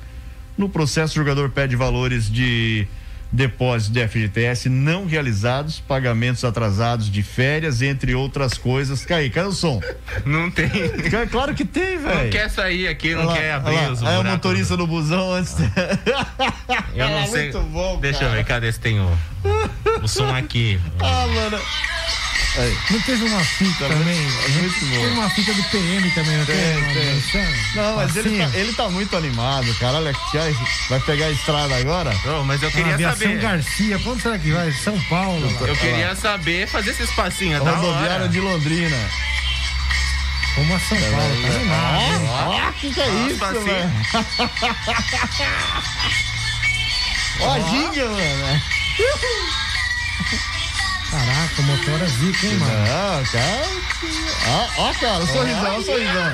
[0.57, 2.87] No processo, o jogador pede valores de
[3.35, 9.05] depósitos de FGTS não realizados, pagamentos atrasados de férias, entre outras coisas.
[9.05, 9.81] Cai, cadê o som?
[10.25, 10.65] Não tem.
[10.67, 12.23] É claro que tem, velho.
[12.23, 13.91] Não quer sair aqui, não lá, quer abrir lá.
[13.91, 15.55] os Aí o motorista do busão antes.
[16.95, 17.41] Eu não É sei.
[17.51, 18.31] muito bom, Deixa cara.
[18.31, 19.09] eu ver, cadê se tem o,
[20.01, 20.79] o som aqui?
[20.99, 21.59] Ah, mano.
[22.89, 24.15] Não teve uma fita também?
[24.15, 24.91] muito bom.
[24.95, 26.55] Teve uma fita do PM também, não Tem,
[26.93, 27.41] menção?
[27.75, 29.97] Não, mas ele tá, ele tá muito animado, cara.
[29.97, 30.55] Olha aqui, aí,
[30.89, 32.15] vai pegar a estrada agora?
[32.45, 34.71] mas eu Ah, aviação Garcia, pra onde será que vai?
[34.71, 35.53] São Paulo.
[35.59, 35.67] lá.
[35.67, 39.09] Eu queria saber fazer esse espacinho, é Rodoviária de Londrina.
[40.55, 42.25] Como a São Paulo, tá animado?
[42.29, 43.65] Ó, que que é isso, espacinho.
[43.65, 43.91] velho?
[47.41, 48.61] Ó, a ginga, mano.
[51.11, 52.73] Caraca, o motor é zica, hein, mano?
[52.73, 53.69] Não, cara.
[54.47, 56.33] Ó, ó, cara, o sorrisão, o sorrisão.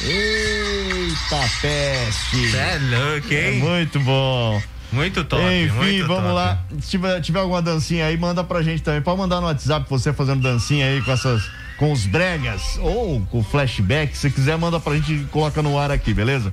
[0.00, 2.56] Eita peste.
[2.56, 3.58] É louco, É hein?
[3.60, 4.62] muito bom.
[4.90, 6.34] Muito top, Enfim, muito vamos top.
[6.34, 6.58] lá.
[6.80, 9.02] Se tiver, tiver alguma dancinha aí, manda pra gente também.
[9.02, 11.42] Pode mandar no WhatsApp você fazendo dancinha aí com essas.
[11.78, 15.92] Com os bregas ou com flashback, se quiser, manda pra gente e coloca no ar
[15.92, 16.52] aqui, beleza?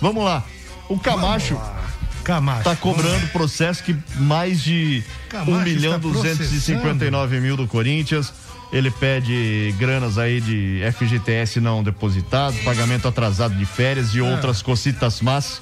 [0.00, 0.44] Vamos lá.
[0.88, 1.60] O Camacho
[2.24, 2.64] Camacho.
[2.64, 8.32] tá cobrando processo que mais de Camacho 1 milhão está 259 mil do Corinthians.
[8.72, 14.22] Ele pede granas aí de FGTS não depositado, pagamento atrasado de férias e É.
[14.22, 15.60] outras cositas más.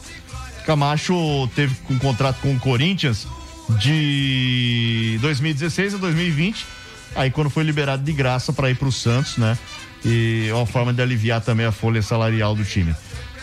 [0.64, 3.27] Camacho teve um contrato com o Corinthians
[3.79, 6.64] de 2016 a 2020.
[7.16, 9.59] Aí quando foi liberado de graça para ir para o Santos, né?
[10.05, 12.94] E é uma forma de aliviar também a folha salarial do time.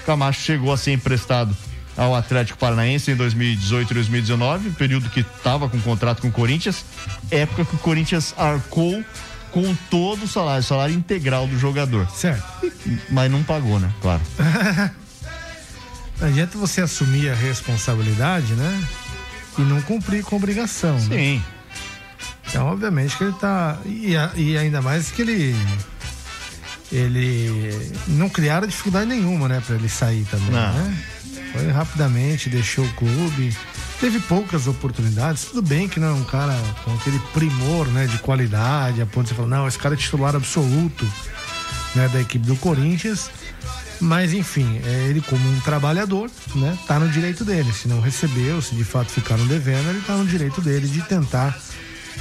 [0.06, 1.56] Camacho chegou a ser emprestado
[1.98, 6.86] ao Atlético Paranaense em 2018 e 2019, período que estava com contrato com o Corinthians,
[7.32, 9.04] época que o Corinthians arcou
[9.52, 12.08] com todo o salário, salário integral do jogador.
[12.12, 12.46] Certo.
[13.10, 13.92] Mas não pagou, né?
[14.02, 14.22] Claro.
[16.20, 18.84] Não adianta você assumir a responsabilidade, né?
[19.56, 20.96] E não cumprir com obrigação.
[20.96, 21.16] né?
[21.16, 21.44] Sim.
[22.48, 23.78] Então, obviamente que ele tá.
[23.86, 25.56] E, e ainda mais que ele.
[26.92, 27.92] Ele.
[28.08, 29.62] Não criaram dificuldade nenhuma, né?
[29.64, 30.74] Pra ele sair também, Não.
[30.74, 30.98] né?
[31.54, 33.56] Foi rapidamente, deixou o clube.
[34.00, 35.46] Teve poucas oportunidades.
[35.46, 38.06] Tudo bem que não é um cara com aquele primor, né?
[38.06, 41.06] De qualidade, a ponto de você falar, não, esse cara é titular absoluto,
[41.96, 42.08] né?
[42.10, 43.30] Da equipe do Corinthians.
[44.00, 47.72] Mas enfim, é, ele como um trabalhador, né, tá no direito dele.
[47.74, 51.58] Se não recebeu, se de fato ficaram devendo, ele tá no direito dele de tentar.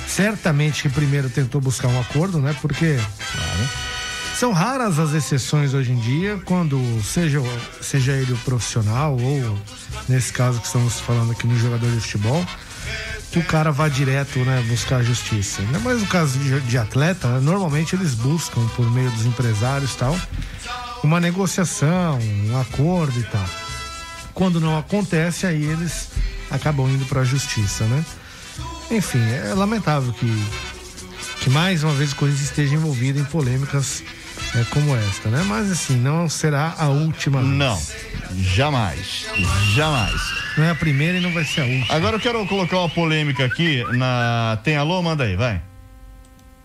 [0.07, 2.55] Certamente que primeiro tentou buscar um acordo, né?
[2.61, 2.99] Porque
[4.37, 7.41] são raras as exceções hoje em dia, quando seja,
[7.81, 9.59] seja ele o profissional ou
[10.09, 12.45] nesse caso que estamos falando aqui no jogador de futebol,
[13.33, 15.63] que o cara vá direto, né, buscar a justiça.
[15.63, 19.95] Ainda mais no caso de, de atleta, né, normalmente eles buscam por meio dos empresários
[19.95, 20.17] e tal
[21.03, 23.45] uma negociação, um acordo e tal.
[24.35, 26.09] Quando não acontece, aí eles
[26.51, 28.05] acabam indo para a justiça, né?
[28.91, 30.47] Enfim, é lamentável que,
[31.41, 34.03] que mais uma vez o Corinthians esteja envolvido em polêmicas
[34.55, 35.43] né, como esta, né?
[35.47, 37.53] Mas assim, não será a última vez.
[37.53, 37.81] Não,
[38.43, 39.27] jamais.
[39.75, 40.21] Jamais.
[40.57, 41.95] Não é a primeira e não vai ser a última.
[41.95, 44.59] Agora eu quero colocar uma polêmica aqui na.
[44.63, 45.03] Tem alô?
[45.03, 45.61] Manda aí, vai.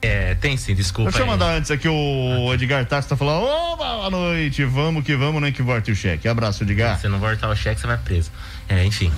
[0.02, 1.12] É, tem sim, desculpa.
[1.12, 1.32] Deixa eu aí.
[1.32, 5.52] mandar antes aqui o Edgar Tassi tá falando, ô, boa noite, vamos que vamos, nem
[5.52, 6.28] que volte o cheque.
[6.28, 7.00] Abraço, Edgar.
[7.00, 8.32] Se não voltar o cheque, você vai preso.
[8.68, 9.12] É, enfim.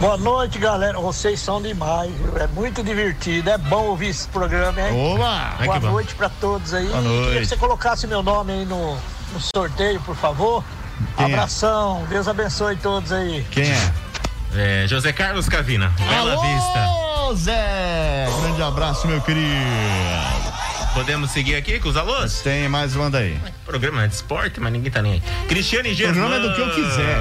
[0.00, 0.98] Boa noite, galera.
[0.98, 2.38] Vocês são demais, viu?
[2.38, 3.50] É muito divertido.
[3.50, 4.94] É bom ouvir esse programa, hein?
[4.94, 5.56] Oba!
[5.62, 5.90] Boa bom.
[5.90, 6.86] noite pra todos aí.
[6.86, 7.40] Boa Queria noite.
[7.40, 8.94] que você colocasse meu nome aí no,
[9.32, 10.64] no sorteio, por favor.
[11.16, 11.34] Quem é?
[11.34, 12.06] Abração.
[12.08, 13.44] Deus abençoe todos aí.
[13.50, 13.92] Quem é?
[14.54, 17.05] É, José Carlos Cavina, Bela Alô, Vista.
[17.34, 18.26] Zé!
[18.42, 19.46] Grande abraço, meu querido.
[20.94, 22.40] Podemos seguir aqui com os alôs?
[22.40, 23.38] Tem mais, manda aí.
[23.64, 25.22] Programa é de esporte, mas ninguém tá nem aí.
[25.48, 26.28] Cristiane Germano.
[26.28, 27.18] Programa é do que eu quiser.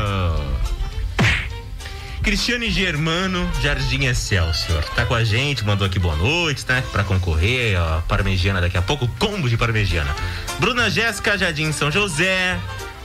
[2.23, 4.83] Cristiane Germano, Jardim Excelsior.
[4.95, 6.83] Tá com a gente, mandou aqui boa noite, né?
[6.91, 10.09] Pra concorrer, ó, parmegiana daqui a pouco, combo de parmegiana.
[10.57, 12.57] Bruna Jéssica, Jardim São José.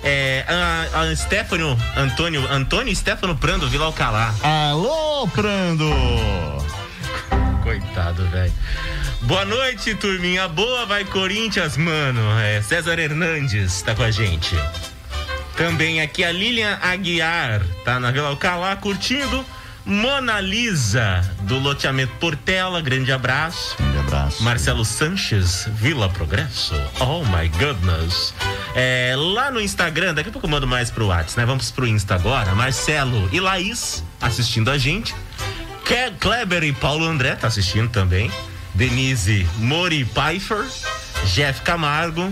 [0.02, 4.34] É, a, a Stefano, Antônio, Antônio Stefano Prando, Vila Alcalá.
[4.42, 5.90] Alô, Prando!
[7.70, 8.52] Coitado, velho.
[9.22, 12.20] Boa noite, turminha boa, vai Corinthians, mano.
[12.40, 14.56] É, César Hernandes tá com a gente.
[15.56, 19.46] Também aqui a Lilian Aguiar, tá na Vila Alcalá curtindo.
[19.86, 23.76] Mona Lisa, do loteamento Portela, grande abraço.
[23.76, 24.42] Grande abraço.
[24.42, 26.74] Marcelo Sanches, Vila Progresso.
[26.98, 28.34] Oh my goodness.
[28.74, 31.46] É, lá no Instagram, daqui a pouco eu mando mais pro WhatsApp, né?
[31.46, 32.52] Vamos pro Insta agora.
[32.52, 35.14] Marcelo e Laís assistindo a gente.
[36.20, 38.30] Kleber e Paulo André tá assistindo também.
[38.74, 40.64] Denise Mori Pfeiffer.
[41.26, 42.30] Jeff Camargo.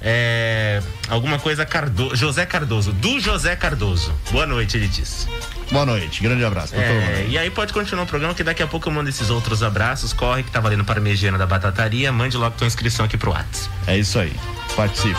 [0.00, 2.16] É, alguma coisa Cardoso.
[2.16, 2.92] José Cardoso.
[2.92, 4.12] Do José Cardoso.
[4.30, 5.26] Boa noite, ele disse.
[5.70, 7.04] Boa noite, grande abraço pra todo mundo.
[7.10, 9.62] É, e aí pode continuar o programa que daqui a pouco eu mando esses outros
[9.62, 10.12] abraços.
[10.12, 12.12] Corre que tá valendo Parmegiana da Batataria.
[12.12, 13.70] Mande logo tua inscrição aqui pro WhatsApp.
[13.86, 14.32] É isso aí.
[14.76, 15.18] Participe.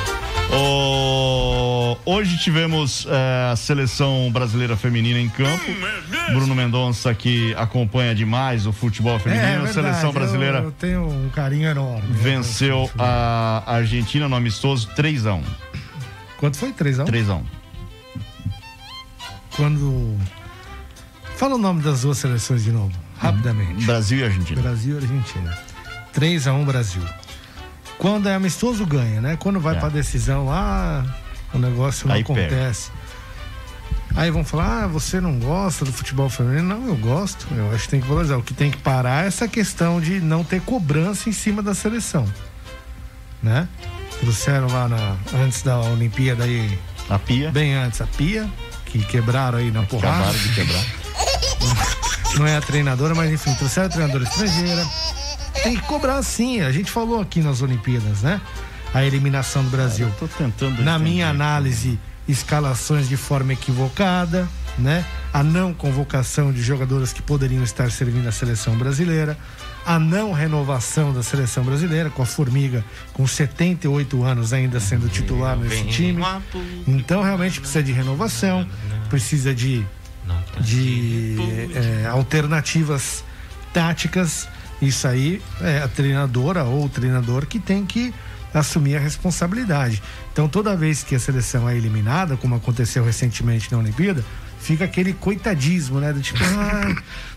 [0.51, 5.63] Ô, Hoje tivemos é, a seleção brasileira feminina em campo.
[6.31, 9.45] Bruno Mendonça que acompanha demais o futebol feminino.
[9.45, 12.03] É, a verdade, seleção eu- brasileira Eu, tenho um carinho enorme.
[12.11, 15.43] venceu a Argentina no amistoso 3 a 1.
[16.43, 16.73] Quanto foi?
[16.73, 17.05] 3x1?
[17.05, 17.45] 3 a 1.
[19.55, 20.17] Quando.
[21.37, 23.85] Fala o nome das duas seleções de novo, rapidamente.
[23.85, 24.61] Brasil e Argentina.
[24.61, 25.57] Brasil e Argentina.
[26.13, 27.01] 3x1 Brasil.
[27.97, 29.37] Quando é amistoso, ganha, né?
[29.37, 29.79] Quando vai É.
[29.79, 31.05] pra decisão lá,
[31.53, 32.91] o negócio não Aí acontece.
[34.13, 36.77] Aí vão falar, ah, você não gosta do futebol feminino?
[36.77, 37.47] Não, eu gosto.
[37.55, 38.35] Eu acho que tem que valorizar.
[38.35, 41.73] O que tem que parar é essa questão de não ter cobrança em cima da
[41.73, 42.27] seleção.
[43.41, 43.65] Né?
[44.23, 46.79] Trouxeram lá na, antes da Olimpíada aí.
[47.09, 47.51] A pia.
[47.51, 48.49] Bem antes, a pia,
[48.85, 50.29] que quebraram aí na porrada.
[50.29, 50.85] Acabaram de quebrar.
[52.39, 54.87] Não é a treinadora, mas enfim, trouxeram a treinadora estrangeira.
[55.61, 56.61] Tem que cobrar sim.
[56.61, 58.39] A gente falou aqui nas Olimpíadas, né?
[58.93, 60.09] A eliminação do Brasil.
[60.17, 60.81] Tô tentando.
[60.81, 61.09] Na entender.
[61.09, 65.05] minha análise, escalações de forma equivocada, né?
[65.33, 69.37] A não convocação de jogadoras que poderiam estar servindo a seleção brasileira,
[69.85, 75.57] a não renovação da seleção brasileira, com a Formiga com 78 anos ainda sendo titular
[75.57, 76.21] nesse time.
[76.87, 78.67] Então realmente precisa de renovação,
[79.09, 79.85] precisa de,
[80.59, 81.35] de
[81.75, 83.23] é, alternativas
[83.73, 84.47] táticas.
[84.81, 88.13] Isso aí é a treinadora ou o treinador que tem que
[88.53, 90.01] assumir a responsabilidade.
[90.31, 94.23] Então toda vez que a seleção é eliminada, como aconteceu recentemente na Olimpíada,
[94.59, 96.13] fica aquele coitadismo, né?
[96.13, 96.95] Do tipo, ah,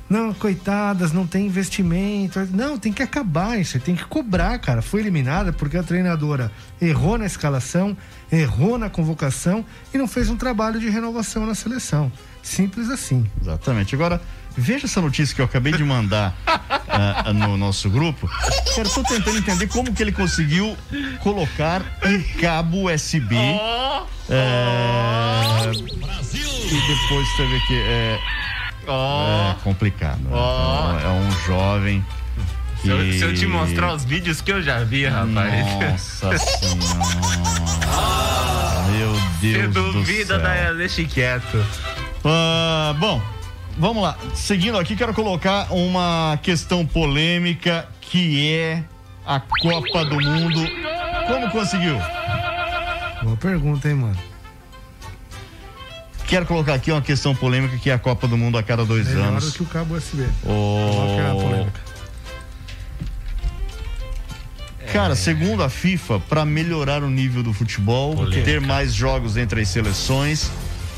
[0.08, 2.46] não, coitadas, não tem investimento.
[2.52, 4.80] Não, tem que acabar isso, tem que cobrar, cara.
[4.80, 7.96] Foi eliminada porque a treinadora errou na escalação,
[8.30, 12.10] errou na convocação e não fez um trabalho de renovação na seleção.
[12.42, 13.28] Simples assim.
[13.42, 13.94] Exatamente.
[13.96, 14.20] Agora,
[14.56, 18.28] veja essa notícia que eu acabei de mandar ah, no nosso grupo.
[18.28, 20.76] Cara, eu tô tentando entender como que ele conseguiu
[21.20, 23.34] colocar um cabo USB.
[24.28, 25.70] É,
[26.64, 28.18] E depois você vê que é,
[28.92, 30.20] é complicado.
[30.20, 30.30] né?
[30.32, 30.98] Ó.
[31.00, 32.04] É um jovem.
[32.82, 36.20] Se eu, que- se eu te mostrar os vídeos que eu já vi, rapaz.
[36.22, 36.76] Nossa senhora.
[38.90, 40.42] Meu Deus Você do duvida, céu.
[40.42, 41.64] da deixa quieto.
[42.24, 43.20] Ah, bom,
[43.78, 44.16] vamos lá.
[44.34, 48.82] Seguindo aqui, quero colocar uma questão polêmica que é
[49.26, 50.64] a Copa do Mundo.
[51.26, 51.96] Como conseguiu?
[53.22, 54.16] Boa pergunta, hein, mano?
[56.26, 59.06] Quero colocar aqui uma questão polêmica que é a Copa do Mundo a cada dois
[59.06, 59.44] Melhor anos.
[59.44, 60.22] do que o cabo USB.
[60.44, 61.80] O- Qual que é a polêmica?
[64.92, 68.42] Cara, segundo a FIFA, para melhorar o nível do futebol, Polêmica.
[68.42, 70.50] ter mais jogos entre as seleções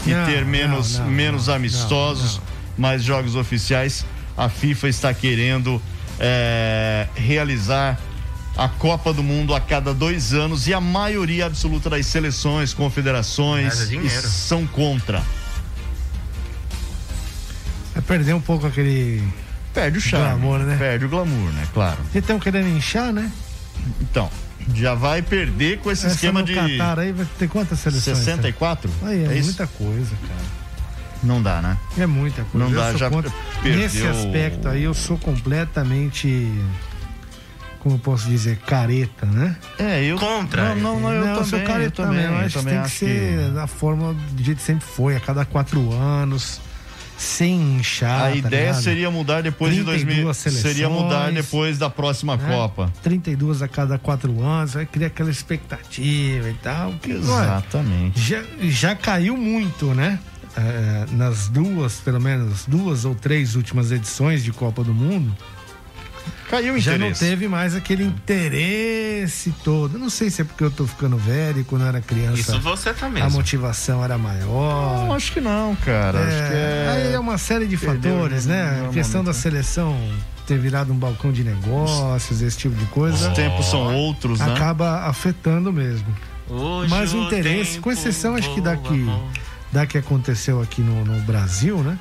[0.07, 2.41] e Não, ter menos, não, não, menos não, amistosos,
[2.77, 4.05] mais jogos oficiais,
[4.37, 5.81] a FIFA está querendo
[6.21, 7.99] é, realizar
[8.59, 13.89] a Copa do Mundo a cada dois anos e a maioria absoluta das seleções, confederações
[13.89, 14.29] dinheiro.
[14.29, 15.23] são contra.
[17.95, 19.23] É perder um pouco aquele.
[19.73, 20.41] Perde o charme.
[20.41, 20.77] Glamour, né?
[20.77, 21.67] Perde o glamour, né?
[21.73, 21.99] Claro.
[22.15, 23.31] E estão querendo inchar, né?
[24.01, 24.29] Então,
[24.75, 28.19] já vai perder com esse Essa esquema de Catar aí vai ter quantas seleções?
[28.19, 28.91] 64?
[29.03, 29.45] Aí é, isso?
[29.47, 30.59] muita coisa, cara.
[31.23, 31.77] Não dá, né?
[31.97, 32.67] É muita coisa.
[32.67, 36.53] Não Eu dá, já contra- perdeu- Nesse aspecto aí eu sou completamente.
[37.81, 38.57] Como eu posso dizer?
[38.59, 39.57] Careta, né?
[39.79, 40.19] É, eu.
[40.19, 40.75] Contra.
[40.75, 42.83] Não, não, não, eu sou também, careta eu também, Eu eu acho que também tem
[42.83, 46.61] que acho ser da forma do jeito que sempre foi, a cada quatro anos,
[47.17, 48.21] sem inchar.
[48.21, 48.83] A tá ideia ligado?
[48.83, 50.33] seria mudar depois de 2000.
[50.33, 52.49] 32 Seria mudar seleções, depois da próxima né?
[52.49, 52.93] Copa.
[53.03, 56.93] 32 a cada quatro anos, vai criar aquela expectativa e tal.
[56.95, 58.21] Que, olha, Exatamente.
[58.21, 60.19] já, já caiu muito, né?
[60.57, 65.37] É, nas duas, pelo menos duas ou três últimas edições de Copa do Mundo,
[66.49, 67.25] Caiu o já não interesse.
[67.25, 69.99] teve mais aquele interesse todo.
[69.99, 72.41] Não sei se é porque eu tô ficando velho e quando eu era criança.
[72.41, 75.07] Isso você tá A motivação era maior.
[75.07, 76.19] Não, acho que não, cara.
[76.19, 76.89] Acho que é...
[76.91, 78.87] Aí é uma série de Perdeu fatores, né?
[78.89, 79.97] A questão momento, da seleção
[80.47, 83.29] ter virado um balcão de negócios, esse tipo de coisa.
[83.29, 84.53] Os tempos são outros, né?
[84.55, 86.07] Acaba afetando mesmo.
[86.49, 89.07] Hoje Mas o interesse, tempo com exceção, acho que daqui,
[89.71, 91.99] da que aconteceu aqui no, no Brasil, né?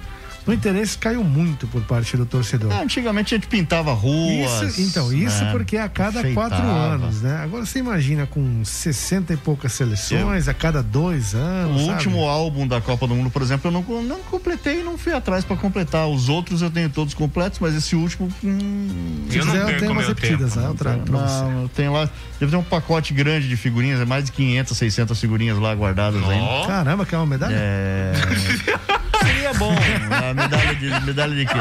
[0.47, 2.71] O interesse caiu muito por parte do torcedor.
[2.71, 4.61] É, antigamente a gente pintava ruas.
[4.77, 5.51] Isso, então, isso né?
[5.51, 6.49] porque é a cada Enfeitava.
[6.49, 7.39] quatro anos, né?
[7.43, 11.81] Agora você imagina com 60 e poucas seleções a cada dois O anos.
[11.81, 11.91] sabe?
[11.93, 15.13] último álbum da Copa do Mundo, por exemplo, eu não, não completei e não fui
[15.13, 16.07] atrás pra completar.
[16.07, 18.29] Os outros eu tenho todos completos, mas esse último.
[18.43, 20.65] Hum, Se quiser, eu tenho umas repetidas, né?
[20.67, 21.43] Eu trago pra você.
[21.43, 22.09] Não, eu tenho lá.
[22.39, 26.21] Deve ter um pacote grande de figurinhas, é mais de 500, 600 figurinhas lá guardadas
[26.23, 26.67] ainda.
[26.67, 27.55] Caramba, quer uma medalha?
[27.57, 28.13] É.
[29.47, 29.73] Seria bom.
[30.29, 31.57] A medalha de, medalha de quê?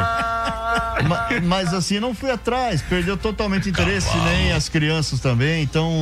[1.09, 5.93] Ma- Mas, assim, não fui atrás, perdeu totalmente interesse, nem as crianças também, então.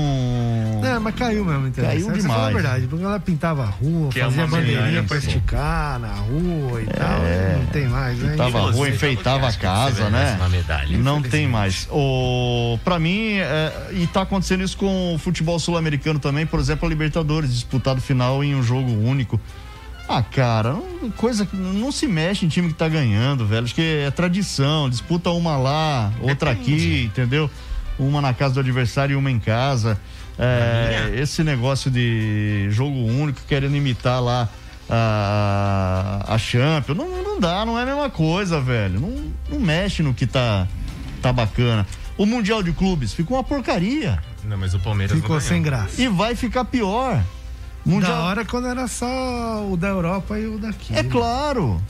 [0.85, 1.95] É, mas caiu mesmo, interesse.
[1.95, 2.55] Caiu Essa foi a demais.
[2.55, 6.15] verdade, porque ela pintava a rua, Que é fazia uma bandeirinha medalha, pra esticar na
[6.15, 7.25] rua e tal.
[7.25, 7.57] É.
[7.59, 8.37] Não tem mais, né?
[8.37, 10.37] Tava a rua, enfeitava a casa, né?
[10.39, 11.89] uma medalha, Não tem mais.
[11.91, 16.87] O, pra mim, é, e tá acontecendo isso com o futebol sul-americano também, por exemplo,
[16.87, 19.41] a Libertadores, disputado final em um jogo único.
[20.09, 23.65] Ah, cara, não- coisa que não se mexe em time que tá ganhando, velho.
[23.65, 27.51] Acho que é tradição, disputa uma lá, outra aqui, entendeu?
[27.99, 29.99] Uma na casa do adversário e uma em casa.
[30.39, 34.49] É, esse negócio de jogo único, querendo imitar lá
[34.91, 39.01] a, a Champions, não, não dá, não é a mesma coisa, velho.
[39.01, 40.67] Não, não mexe no que tá,
[41.23, 41.87] tá bacana.
[42.19, 44.19] O Mundial de Clubes ficou uma porcaria.
[44.45, 46.01] Não, mas o Palmeiras Ficou não sem graça.
[46.01, 47.23] E vai ficar pior.
[47.85, 48.13] Mundial...
[48.13, 50.95] Da hora quando era só o da Europa e o daqui.
[50.95, 51.81] É claro.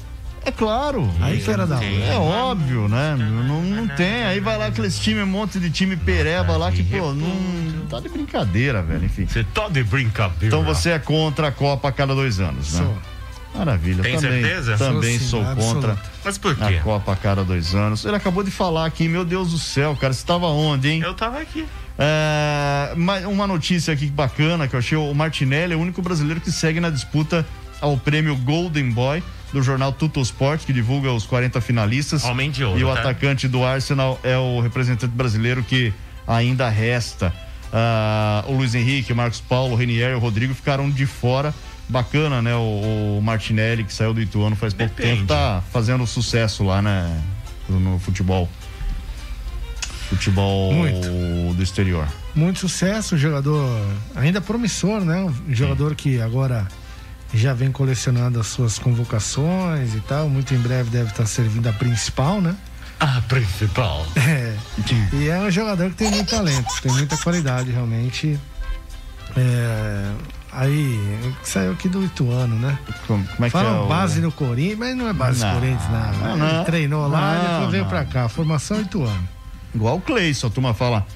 [0.45, 1.09] É claro.
[1.21, 1.85] Aí que era da hora.
[1.85, 3.17] É óbvio, né?
[3.17, 4.25] Não, não tem.
[4.25, 7.99] Aí vai lá aqueles times, um monte de time pereba lá que, pô, não tá
[8.01, 9.05] de brincadeira, velho.
[9.05, 9.27] Enfim.
[9.27, 10.47] Você tá de brincadeira.
[10.47, 12.81] Então você é contra a Copa a cada dois anos, né?
[12.81, 13.15] Sou.
[13.55, 14.03] Maravilha.
[14.03, 14.77] Tem também, certeza?
[14.77, 16.13] Também Sou, sou sim, contra absoluta.
[16.25, 16.65] Mas por quê?
[16.65, 18.05] a Copa a cada dois anos.
[18.05, 21.01] Ele acabou de falar aqui, meu Deus do céu, cara, você estava onde, hein?
[21.03, 21.65] Eu tava aqui.
[21.99, 22.93] É,
[23.29, 26.81] uma notícia aqui bacana que eu achei: o Martinelli é o único brasileiro que segue
[26.81, 27.47] na disputa
[27.81, 29.23] ao prêmio Golden Boy
[29.53, 32.25] do jornal Tuto Sport, que divulga os 40 finalistas.
[32.25, 33.01] Homem de ouro, E o tá?
[33.01, 35.93] atacante do Arsenal é o representante brasileiro que
[36.27, 37.33] ainda resta.
[37.73, 41.55] Ah, o Luiz Henrique, o Marcos Paulo, o Renier e o Rodrigo ficaram de fora.
[41.89, 42.55] Bacana, né?
[42.55, 45.17] O, o Martinelli, que saiu do Ituano faz pouco Depende.
[45.17, 47.21] tempo, tá fazendo sucesso lá, né?
[47.69, 48.49] No futebol.
[50.09, 50.73] Futebol
[51.55, 52.07] do exterior.
[52.35, 53.81] Muito sucesso, um jogador
[54.15, 55.23] ainda promissor, né?
[55.49, 56.67] Um jogador que agora
[57.33, 60.29] já vem colecionando as suas convocações e tal.
[60.29, 62.55] Muito em breve deve estar servindo a principal, né?
[63.01, 64.07] A principal.
[64.17, 64.55] É.
[65.13, 68.39] E é um jogador que tem muito talento, tem muita qualidade realmente.
[69.37, 70.11] É,
[70.53, 72.79] aí, saiu aqui do Ituano, né?
[73.07, 75.53] Como, como é que Falam é o- base no Corinthians, mas não é base no
[75.55, 76.37] Corinthians, não.
[76.37, 76.57] não.
[76.57, 78.29] Ele treinou lá e depois veio pra cá.
[78.29, 79.29] Formação Ituano.
[79.75, 81.07] Igual o Cleison, a turma fala.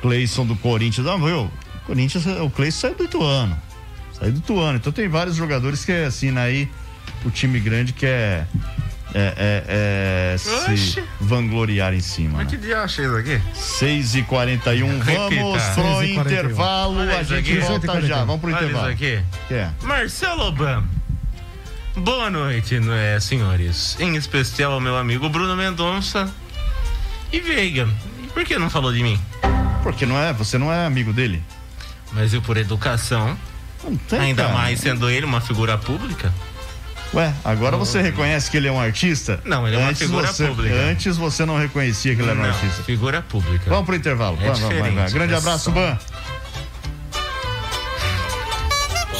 [0.00, 1.06] Cleison do Corinthians.
[1.06, 1.40] Não, viu?
[1.42, 1.50] O
[1.86, 3.56] Corinthians, o Cleison saiu do Ituano.
[4.12, 4.76] Saiu do Ituano.
[4.76, 6.68] Então tem vários jogadores que assina aí
[7.24, 8.46] o time grande quer
[9.14, 11.04] é, é, é, se Oxe.
[11.20, 12.38] vangloriar em cima.
[12.38, 12.50] Mas Né?
[12.50, 13.40] que dia achei isso aqui?
[13.54, 15.34] 6 e 41 vamos
[15.74, 16.20] pro 6 41.
[16.20, 16.98] intervalo.
[17.00, 18.24] Olha A gente volta 18 já.
[18.24, 18.88] Vamos pro Olha intervalo.
[18.88, 19.22] aqui.
[19.48, 19.70] Que é?
[19.82, 20.86] Marcelo Obama.
[21.96, 23.96] Boa noite, né, senhores.
[24.00, 26.28] Em especial ao meu amigo Bruno Mendonça
[27.36, 27.88] e Veiga.
[28.32, 29.18] Por que não falou de mim?
[29.82, 31.42] Porque não é, você não é amigo dele.
[32.12, 33.36] Mas eu, por educação,
[33.82, 34.54] Não tem, ainda cara.
[34.54, 36.32] mais sendo ele uma figura pública,
[37.12, 39.40] Ué, agora você reconhece que ele é um artista?
[39.44, 40.74] Não, ele é uma Antes figura você- pública.
[40.74, 42.82] Antes você não reconhecia que ele era um Não, artista.
[42.82, 43.70] figura pública.
[43.70, 44.36] Vamos pro intervalo.
[44.40, 45.96] É Vamos, vamos, diferente, Grande é abraço, só- Ban.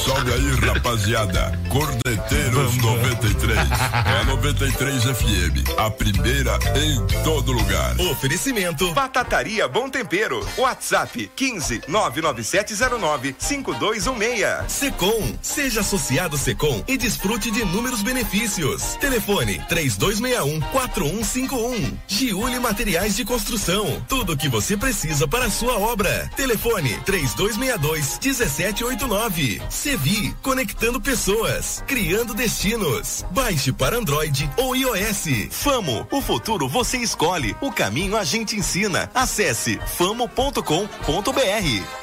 [0.05, 1.59] Salve aí, rapaziada.
[1.71, 3.59] Cordeteiros 93.
[3.59, 5.79] É 93 FM.
[5.79, 7.99] A primeira em todo lugar.
[7.99, 10.47] Oferecimento Batataria Bom Tempero.
[10.59, 14.71] WhatsApp 15 99709 5216.
[14.71, 15.35] Secom.
[15.41, 18.97] Seja associado Secom e desfrute de inúmeros benefícios.
[19.01, 21.99] Telefone 3261 4151.
[22.07, 24.05] Giuli Materiais de Construção.
[24.07, 26.31] Tudo o que você precisa para a sua obra.
[26.37, 29.63] Telefone 3262 1789.
[29.95, 30.35] Sevi.
[30.43, 31.85] Conectando pessoas.
[31.87, 33.25] Criando destinos.
[33.31, 35.47] Baixe para Android ou iOS.
[35.51, 36.05] Famo.
[36.11, 37.55] O futuro você escolhe.
[37.61, 39.09] O caminho a gente ensina.
[39.15, 40.63] Acesse famo.com.br.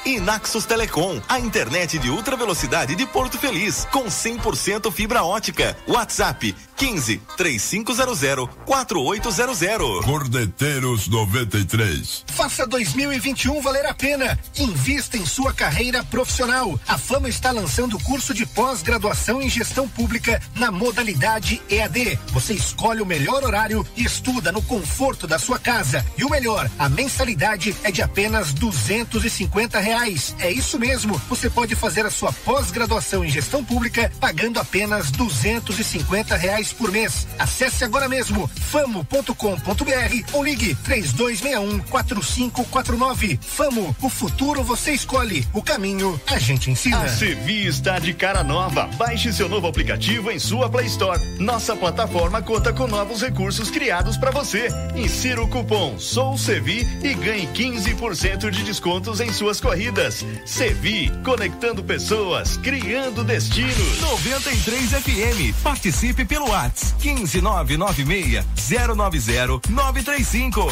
[0.05, 1.19] E Naxos Telecom.
[1.27, 3.85] A internet de ultra velocidade de Porto Feliz.
[3.91, 5.75] Com 100% fibra ótica.
[5.85, 10.05] WhatsApp 15 3500 4800.
[10.05, 12.25] Cordeteiros 93.
[12.27, 14.37] Faça 2021 valer a pena.
[14.57, 16.79] Invista em sua carreira profissional.
[16.87, 22.19] A Fama está lançando o curso de pós-graduação em gestão pública na modalidade EAD.
[22.27, 26.05] Você escolhe o melhor horário e estuda no conforto da sua casa.
[26.17, 30.35] E o melhor, a mensalidade é de apenas duzentos e cinquenta reais.
[30.39, 31.21] É isso mesmo.
[31.29, 36.70] Você pode fazer a sua pós-graduação em gestão pública pagando apenas duzentos e cinquenta reais
[36.71, 37.27] reais por mês.
[37.37, 43.39] Acesse agora mesmo famo.com.br ou ligue 3261 4549.
[43.41, 47.03] Famo, o futuro você escolhe, o caminho a gente ensina.
[47.03, 48.87] A Sevi está de cara nova.
[48.97, 51.19] Baixe seu novo aplicativo em sua Play Store.
[51.39, 54.67] Nossa plataforma conta com novos recursos criados para você.
[54.95, 60.25] Insira o cupom Sou Sevi e ganhe 15% de descontos em suas corridas.
[60.45, 64.01] Sevi, conectando pessoas, criando destinos.
[64.01, 65.63] 93 FM.
[65.63, 70.71] Participe pelo WhatsApp 15996 090 935.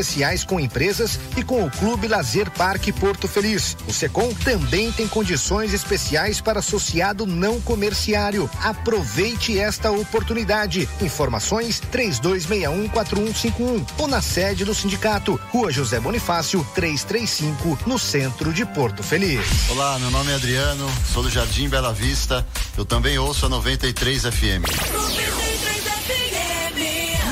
[0.47, 3.77] com empresas e com o Clube Lazer Parque Porto Feliz.
[3.87, 8.49] O Secom também tem condições especiais para associado não comerciário.
[8.63, 10.89] Aproveite esta oportunidade.
[11.01, 19.03] Informações 32614151 ou na sede do sindicato, Rua José Bonifácio, 335, no centro de Porto
[19.03, 19.69] Feliz.
[19.69, 22.45] Olá, meu nome é Adriano, sou do Jardim Bela Vista.
[22.77, 24.65] Eu também ouço a 93 FM.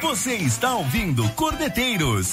[0.00, 2.32] Você está ouvindo Cordeteiros.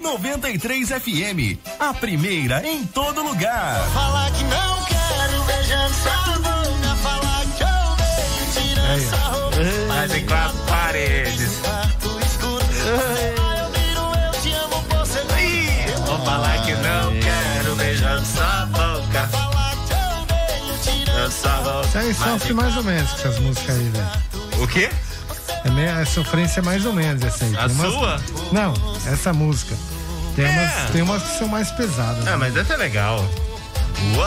[0.00, 3.84] 93 FM, a primeira em todo lugar.
[3.92, 9.56] Falar que não quero beijando sua boca, falar que eu vejo tirando essa roupa.
[9.88, 11.60] Mas em quatro paredes.
[16.06, 19.28] Vou falar que não quero beijando sua boca.
[19.28, 21.86] Falar que eu vejo tirando Sua boca.
[21.88, 24.62] Isso aí sofre mais ou menos com essas músicas aí, velho.
[24.62, 24.88] O quê?
[25.78, 27.56] É a sofrência é mais ou menos essa aí.
[27.56, 28.20] A umas- sua?
[28.52, 28.74] Não,
[29.06, 29.76] essa música.
[30.34, 30.50] Tem, É.
[30.50, 32.24] umas, tem umas que são mais pesadas.
[32.24, 32.32] né?
[32.34, 33.18] Ah, mas essa é legal.
[34.14, 34.26] Uou,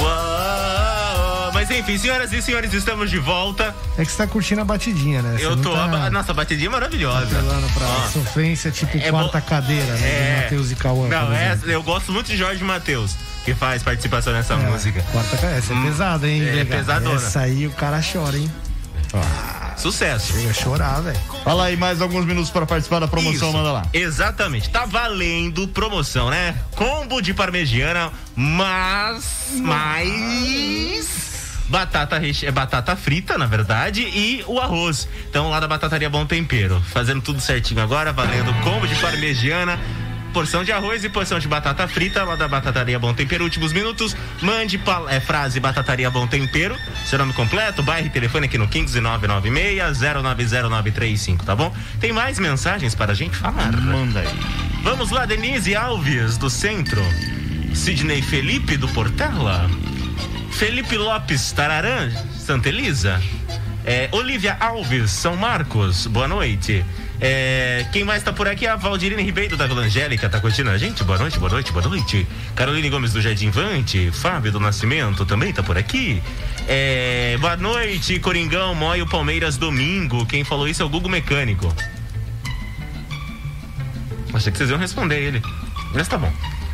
[0.00, 1.52] uou.
[1.52, 3.74] Mas enfim, senhoras e senhores, estamos de volta.
[3.96, 5.38] É que você tá curtindo a batidinha, né?
[5.38, 5.72] Você Eu tô.
[5.72, 7.24] Tá a- Nossa, a batidinha é maravilhosa.
[7.24, 8.08] apelando pra Ó.
[8.08, 10.08] sofrência tipo É quarta bo- cadeira, né?
[10.08, 10.40] É.
[10.42, 11.08] Matheus e Cauã.
[11.08, 11.36] Não, exemplo.
[11.36, 15.02] essa, eu gosto muito de Jorge Matheus, que faz participação nessa É, música.
[15.12, 15.36] Quarta.
[15.46, 16.40] Essa é pesada, hein?
[16.42, 16.76] é Vega?
[16.76, 17.16] pesadona.
[17.16, 18.50] Essa aí o cara chora, hein?
[19.76, 20.32] Sucesso.
[20.32, 21.18] Chega a chorar, velho.
[21.44, 23.56] Fala aí mais alguns minutos para participar da promoção, Isso.
[23.56, 23.82] manda lá.
[23.92, 24.70] Exatamente.
[24.70, 26.54] Tá valendo promoção, né?
[26.74, 29.50] Combo de parmegiana, mas.
[29.54, 31.24] Mais.
[31.68, 32.46] Batata, reche...
[32.46, 35.08] é batata frita, na verdade, e o arroz.
[35.28, 36.80] Então, lá da Batataria Bom Tempero.
[36.92, 39.78] Fazendo tudo certinho agora, valendo combo de parmegiana,
[40.34, 43.44] porção de arroz e porção de batata frita, lá da Batataria Bom Tempero.
[43.44, 46.76] Últimos minutos, mande pal- é, frase Batataria Bom Tempero,
[47.06, 51.72] seu nome completo, bairro e telefone aqui no 15996-090935, tá bom?
[52.00, 53.70] Tem mais mensagens para a gente falar?
[53.72, 54.28] Manda aí.
[54.82, 57.00] Vamos lá, Denise Alves, do centro.
[57.72, 59.70] Sidney Felipe, do Portela.
[60.50, 63.22] Felipe Lopes, Tararã, Santa Elisa.
[63.86, 66.84] É, Olivia Alves, São Marcos, boa noite.
[67.26, 70.68] É, quem mais tá por aqui é a Valdirine Ribeiro da Vila Angélica, tá curtindo
[70.68, 71.02] a gente?
[71.04, 72.26] Boa noite, boa noite, boa noite.
[72.54, 76.22] Caroline Gomes do Jardim Vante, Fábio do Nascimento também tá por aqui.
[76.68, 80.26] É, boa noite, Coringão, Moio Palmeiras domingo.
[80.26, 81.74] Quem falou isso é o Google Mecânico.
[84.34, 85.42] Achei que vocês iam responder ele.
[85.94, 86.30] Mas tá bom.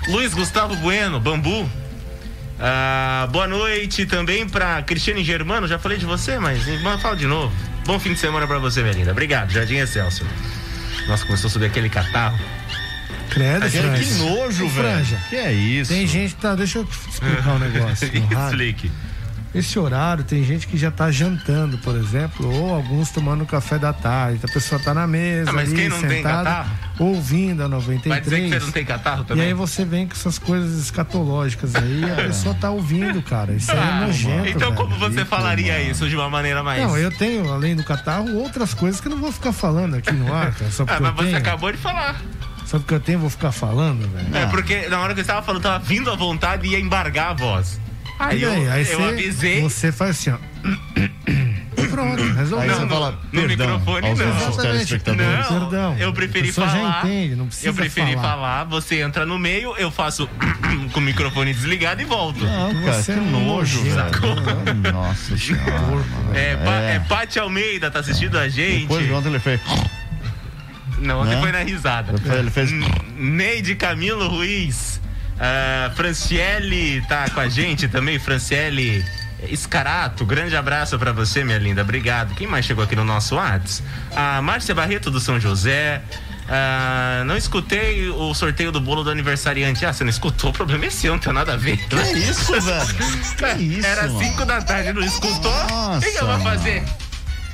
[0.09, 1.71] Luiz Gustavo Bueno, Bambu.
[2.59, 5.69] Ah, boa noite também pra Cristiane Germano.
[5.69, 6.61] Já falei de você, mas
[7.01, 7.55] fala de novo.
[7.91, 9.11] Bom fim de semana pra você, minha linda.
[9.11, 10.29] Obrigado, Jardim Excelsior.
[11.09, 12.39] Nossa, começou a subir aquele catarro.
[13.31, 14.71] Credo, Aquele que nojo, velho.
[14.71, 15.21] Franja.
[15.29, 15.93] Que é isso?
[15.93, 18.07] Tem gente, tá, deixa eu explicar um negócio.
[18.07, 18.93] Explique.
[19.53, 23.93] Esse horário tem gente que já tá jantando, por exemplo, ou alguns tomando café da
[23.93, 24.39] tarde.
[24.45, 26.71] A pessoa tá na mesa, Ah, mas ali, quem não tem sentada, catarro?
[27.01, 28.11] ouvindo a 93.
[28.11, 29.47] Vai dizer que você não tem catarro E também?
[29.47, 33.53] aí você vem com essas coisas escatológicas aí, a pessoa tá ouvindo, cara.
[33.53, 34.49] Isso aí Ah, é nojento.
[34.51, 34.75] então velho.
[34.77, 36.81] como você falaria isso de uma maneira mais...
[36.83, 40.13] Não, eu tenho, além do catarro, outras coisas que eu não vou ficar falando aqui
[40.13, 40.71] no ar, cara.
[40.71, 41.37] Só Ah, porque mas eu você tenho.
[41.39, 42.21] acabou de falar.
[42.67, 44.37] Só porque eu tenho, vou ficar falando, velho.
[44.37, 47.31] É porque na hora que eu estava falando, tava vindo à vontade e ia embargar
[47.31, 47.81] a voz.
[48.21, 49.61] Aí, eu, aí, aí eu você, avisei.
[49.63, 50.37] Você faz assim, ó.
[51.77, 52.89] E Pronto, resolveu.
[52.89, 54.27] Fala, no perdão microfone aos não.
[55.17, 55.97] Não, Perdão.
[55.99, 57.05] eu preferi falar.
[57.07, 58.29] entende, não precisa eu preferi falar.
[58.29, 58.65] falar.
[58.65, 60.29] você entra no meio, eu faço
[60.93, 62.45] com o microfone desligado e volto.
[62.45, 64.21] Não, cara, Você que é um nojo, nojento.
[64.21, 64.93] velho.
[64.93, 66.05] Nossa senhora.
[66.35, 66.95] É, pa, É.
[66.97, 68.83] é Paty Almeida, tá assistindo a gente?
[68.83, 69.61] Depois de ontem ele fez.
[70.99, 71.41] Não, ontem Né?
[71.41, 72.13] foi na risada.
[72.13, 72.71] Ele fez- ele fez-
[73.17, 75.01] Neide Camilo Ruiz.
[75.41, 79.05] Ah, Franciele tá com a gente também, Franciele
[79.49, 81.83] Escarato, grande abraço pra você, minha linda.
[81.83, 82.35] Obrigado.
[82.35, 83.83] Quem mais chegou aqui no nosso Whats?
[84.15, 86.03] A Márcia Barreto do São José.
[86.49, 89.87] Ah, não escutei o sorteio do bolo do aniversariante.
[89.87, 90.51] Ah, você não escutou?
[90.51, 91.77] O problema é seu, não tem nada a ver.
[91.77, 92.81] Que isso, velho?
[93.57, 94.19] Que isso, Era mano?
[94.19, 95.53] 5 da tarde, não escutou?
[95.97, 96.85] O que, eu vou fazer?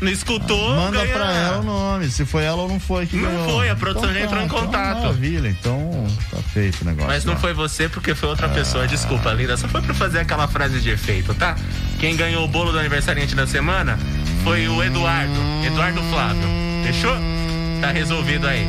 [0.01, 0.77] Não escutou?
[0.77, 2.11] Manda ganha- pra ela o nome.
[2.11, 3.49] Se foi ela ou não foi que Não ganhou.
[3.49, 4.99] foi, a produção já tá, entrou em então contato.
[5.01, 7.09] Maravilha, então tá feito o negócio.
[7.09, 7.39] Mas não lá.
[7.41, 8.87] foi você porque foi outra pessoa.
[8.87, 9.57] Desculpa, linda.
[9.57, 11.57] Só foi pra fazer aquela frase de efeito, tá?
[11.99, 13.99] Quem ganhou o bolo do aniversariante da semana
[14.45, 15.33] foi o Eduardo.
[15.65, 16.43] Eduardo Flávio.
[16.85, 17.17] Fechou?
[17.81, 18.67] Tá resolvido aí.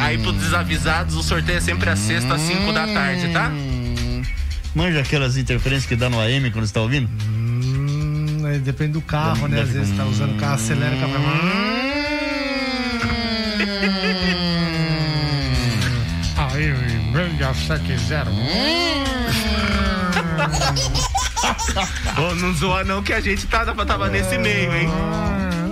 [0.00, 3.50] Aí pros desavisados, o sorteio é sempre às sexta, às 5 da tarde, tá?
[4.74, 7.08] Manja aquelas interferências que dá no AM quando você tá ouvindo?
[8.48, 9.60] Aí depende do carro, né?
[9.60, 11.12] Às vezes tá usando o carro, acelera o carro.
[16.54, 16.72] Aí,
[17.12, 18.30] meia sete zero.
[22.18, 24.88] Ô, não zoa não que a gente tava, tava nesse meio, hein?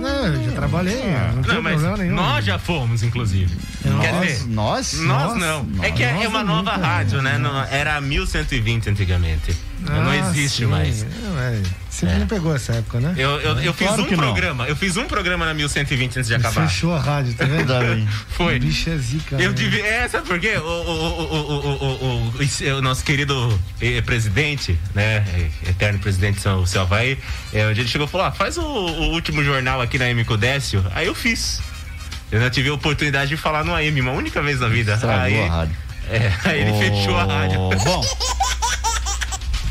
[0.01, 1.01] Não, eu já trabalhei,
[1.35, 2.15] não tem Não, mas problema nenhum.
[2.15, 3.53] nós já fomos, inclusive.
[3.81, 4.27] Quer Nós?
[4.27, 4.93] dizer, Nós?
[5.01, 5.63] Nós não.
[5.63, 5.83] Nós.
[5.87, 7.37] é que é, é uma é nova rádio, né?
[7.37, 9.55] Não- era 1120 antigamente.
[9.79, 10.65] Não Ah, existe sim.
[10.65, 11.03] mais.
[11.03, 13.13] É, Você não pegou essa época, né?
[13.17, 14.23] Eu, eu, eu fiz Claro um que não.
[14.23, 14.67] programa.
[14.67, 16.67] Eu fiz um programa na 1120 antes de acabar.
[16.67, 18.07] Fechou a rádio, tá vendo?
[18.29, 18.57] Foi.
[18.57, 19.35] O bicho é zica.
[19.35, 19.55] Eu né?
[19.55, 19.85] devia.
[19.85, 20.57] É, sabe por quê?
[20.57, 25.17] O, o, o, o, o, o, o- esse- o nosso querido eh, presidente, né?
[25.65, 27.17] eh, Eterno presidente São seu Havaí,
[27.51, 30.85] dia ele chegou e falou: ah, faz o, o último jornal aqui na M Codécio.
[30.95, 31.61] Aí eu fiz.
[32.31, 34.95] Eu já tive a oportunidade de falar no AM, uma única vez na vida.
[34.95, 35.75] Estragou aí, a rádio.
[36.09, 37.59] É, aí ele Ô, fechou a rádio.
[37.83, 38.01] Bom.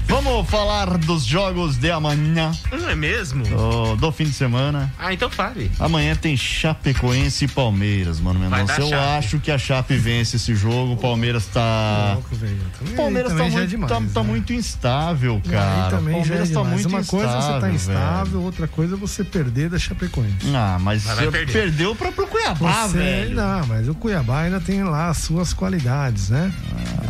[0.09, 3.43] Vamos falar dos jogos de amanhã, Não é mesmo?
[3.45, 4.93] do, do fim de semana.
[4.99, 5.71] Ah, então fale.
[5.81, 8.81] Amanhã tem Chapecoense e Palmeiras, mano Vai Mendonça.
[8.81, 10.93] dar Eu acho que a Chape vence esse jogo.
[10.93, 12.13] O Palmeiras tá.
[12.15, 12.57] Louco, velho.
[12.79, 14.29] Também- Palmeiras tá é muito, demais, tá, tá né?
[14.29, 15.87] muito instável, cara.
[15.89, 16.69] É Palmeiras tá demais.
[16.71, 18.43] muito Uma coisa é você tá instável, instável, velho.
[18.43, 20.37] outra coisa é você perder da Chapecoense.
[20.55, 21.53] Ah, mas vai você perder.
[21.53, 23.35] perdeu pra, pro Cuiabá, Você- velho.
[23.35, 26.53] Não, mas o Cuiabá ainda tem lá as suas qualidades, né?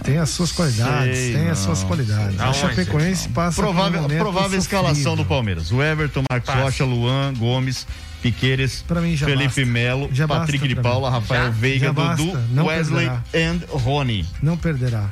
[0.02, 2.38] tem as suas qualidades, sei, tem as não, suas qualidades.
[2.38, 2.58] A Aonde?
[2.86, 5.70] Chapecoense passa por um Provável, provável escalação do Palmeiras.
[5.72, 6.62] O Everton, Marcos Passa.
[6.62, 7.86] Rocha, Luan, Gomes,
[8.22, 9.64] Piqueires, Felipe basta.
[9.66, 11.10] Melo, Patrick de Paula.
[11.10, 11.50] Rafael Já?
[11.50, 12.14] Veiga, Já.
[12.14, 13.50] Dudu, Não Wesley perderá.
[13.52, 14.26] and Rony.
[14.42, 15.10] Não perderá.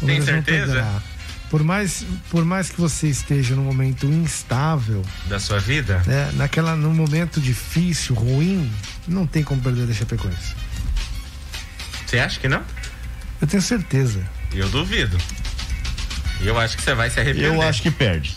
[0.00, 0.42] Não certeza?
[0.72, 1.02] perderá.
[1.50, 6.02] Por mais, por mais que você esteja num momento instável, Da sua vida?
[6.06, 8.72] né, naquela, num momento difícil, ruim,
[9.06, 10.54] não tem como perder da Chapecoense.
[12.06, 12.62] Você acha que não?
[13.40, 14.22] Eu tenho certeza.
[14.54, 15.18] Eu duvido.
[16.44, 17.48] Eu acho que você vai se arrepender.
[17.48, 18.36] Eu acho que perde.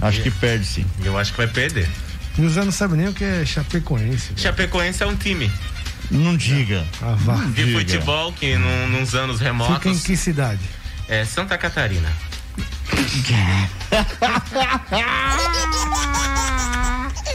[0.00, 0.86] Acho que perde sim.
[1.04, 1.88] Eu acho que vai perder.
[2.38, 4.28] E o Zé não sabe nem o que é Chapecoense.
[4.28, 4.38] velho.
[4.38, 5.50] Chapecoense é um time
[6.10, 6.86] Não diga.
[7.02, 7.34] Ah, vá.
[7.46, 7.78] de Diga.
[7.80, 10.60] futebol que num, nos anos Fica em remotos que cidade?
[11.08, 12.08] é Santa Catarina.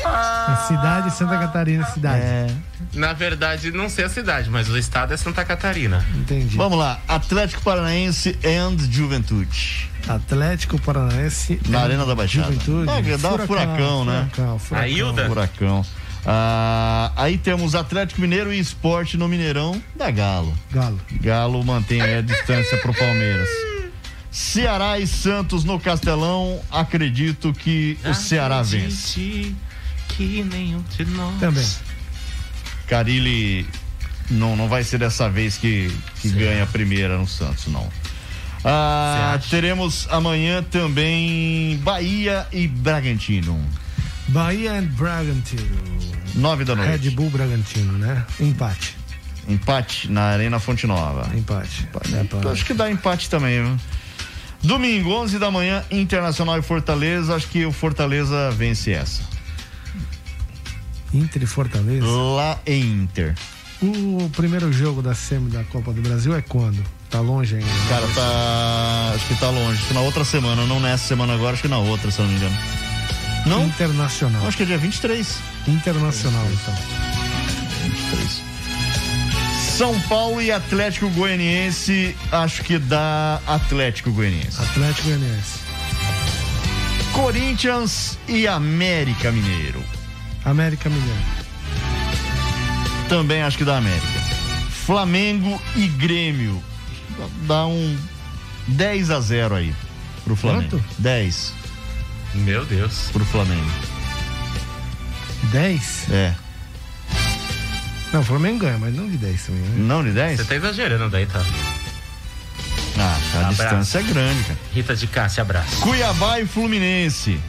[0.06, 2.22] É cidade Santa Catarina, cidade.
[2.22, 2.47] É.
[2.93, 6.06] Na verdade, não sei a cidade, mas o estado é Santa Catarina.
[6.16, 6.56] Entendi.
[6.58, 6.99] Vamos lá.
[7.08, 9.89] Atlético Paranaense and Juventude.
[10.08, 11.60] Atlético Paranaense.
[11.70, 12.51] Na Arena da Baixada.
[12.51, 13.12] Juventude.
[13.12, 14.30] É, dá furacão, né?
[14.32, 14.86] Furacão, furacão.
[14.86, 15.28] A Hilda?
[15.28, 15.86] Furacão.
[16.26, 20.54] Ah, aí temos Atlético Mineiro e Esporte no Mineirão da Galo.
[20.72, 20.99] Galo.
[21.20, 23.49] Galo mantém aí a distância pro Palmeiras.
[24.32, 26.60] Ceará e Santos no Castelão.
[26.72, 29.54] Acredito que o Ceará vence.
[30.16, 31.39] Que nenhum de nós.
[31.39, 31.68] Também.
[32.88, 33.66] Carilli
[34.30, 35.91] não, não vai ser dessa vez que,
[36.22, 37.88] que ganha a primeira no Santos, não.
[38.66, 43.59] Ah, teremos amanhã também Bahia e Bragantino.
[44.30, 45.84] Bahia and Bragantino.
[46.36, 46.89] Nove da noite.
[47.03, 48.26] Red Bull Bragantino, né?
[48.39, 48.95] Empate.
[49.47, 51.30] Empate na Arena Fonte Nova.
[51.36, 51.88] Empate.
[52.14, 53.78] É pra- Acho que dá empate também, viu?
[54.64, 57.36] Domingo, 11 da manhã, Internacional e Fortaleza.
[57.36, 59.22] Acho que o Fortaleza vence essa.
[61.14, 62.05] Inter e Fortaleza.
[62.05, 63.36] Lá em Inter.
[63.82, 66.82] O primeiro jogo da SEMI da Copa do Brasil é quando?
[67.09, 67.68] Tá longe ainda.
[67.89, 69.11] Cara, tá.
[69.14, 69.78] Acho que tá longe.
[69.78, 72.26] Acho que na outra semana, não nessa semana agora, acho que na outra, se eu
[72.26, 72.57] não me engano.
[73.45, 73.66] Não?
[73.66, 74.47] Internacional.
[74.47, 75.38] Acho que é dia 23.
[75.68, 76.76] Internacional, então.
[77.84, 78.41] 23.
[79.78, 84.61] São Paulo e Atlético Goianiense, acho que dá Atlético Goianiense.
[84.61, 85.59] Atlético Goianiense.
[87.11, 89.84] Corinthians e América Mineiro.
[90.46, 91.20] América Mineiro.
[93.10, 94.08] Também acho que dá América.
[94.86, 96.62] Flamengo e Grêmio.
[97.48, 97.98] Dá um
[98.68, 99.74] 10 a 0 aí
[100.24, 100.70] pro Flamengo.
[100.70, 100.84] Quanto?
[101.00, 101.54] 10
[102.34, 103.10] Meu Deus.
[103.12, 103.70] pro Flamengo.
[105.52, 106.10] 10?
[106.12, 106.34] É.
[108.12, 109.76] Não, o Flamengo ganha, mas não de 10 também, né?
[109.78, 110.38] Não de 10?
[110.39, 111.44] Você tá exagerando daí, tá?
[112.98, 113.50] Ah, a Abraço.
[113.50, 114.60] distância é grande, cara.
[114.74, 115.78] Rita de Cássia, abraço.
[115.78, 117.39] Cuiabá e Fluminense.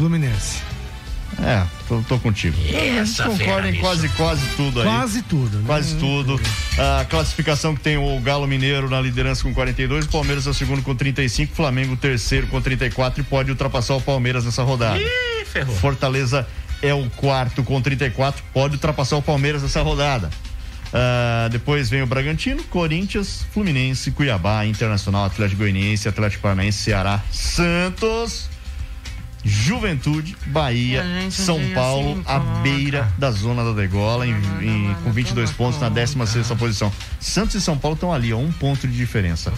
[0.00, 0.62] Fluminense.
[1.42, 2.56] É, tô, tô contigo.
[2.74, 4.86] Essa Concordo em quase, quase tudo aí.
[4.86, 5.64] Quase tudo, né?
[5.66, 6.40] Quase tudo.
[6.78, 10.54] A classificação que tem o Galo Mineiro na liderança com 42, o Palmeiras é o
[10.54, 14.98] segundo com 35, Flamengo o terceiro com 34 e pode ultrapassar o Palmeiras nessa rodada.
[14.98, 15.76] Ih, ferrou.
[15.76, 16.48] Fortaleza
[16.80, 20.30] é o quarto com 34, pode ultrapassar o Palmeiras nessa rodada.
[20.94, 28.48] Ah, depois vem o Bragantino, Corinthians, Fluminense, Cuiabá, Internacional, Atlético Goianiense, Atlético Paranaense, Ceará, Santos,
[29.44, 35.80] Juventude, Bahia, São Paulo, à beira da zona da degola, em- em- com 22 pontos
[35.80, 36.92] na 16 posição.
[37.18, 39.52] Santos e São Paulo estão ali, a um ponto de diferença.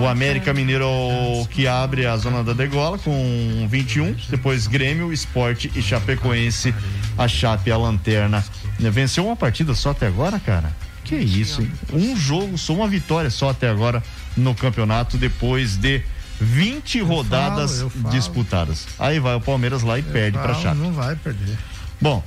[0.00, 4.14] O América Mineiro é que abre a zona da degola com 21.
[4.28, 6.74] Depois Grêmio, Esporte e Chapecoense.
[7.16, 8.44] A Chape, a lanterna.
[8.78, 10.70] Venceu uma partida só até agora, cara?
[11.04, 11.70] Que isso, hein?
[11.92, 14.02] Um jogo, só uma vitória só até agora
[14.36, 16.02] no campeonato, depois de
[16.40, 18.10] 20 rodadas eu falo.
[18.14, 18.86] disputadas.
[18.98, 20.76] Aí vai o Palmeiras lá e perde pra Não, Chape.
[20.78, 21.56] Não vai perder.
[22.00, 22.22] Bom,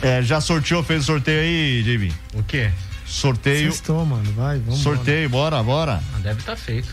[0.00, 2.12] é, já sorteou, fez o sorteio aí, JB?
[2.34, 2.70] O quê?
[3.06, 3.70] Sorteio.
[3.72, 4.32] Sextou, mano.
[4.32, 6.02] Vai, vamos Sorteio, bora, bora.
[6.14, 6.88] Ah, Deve estar feito.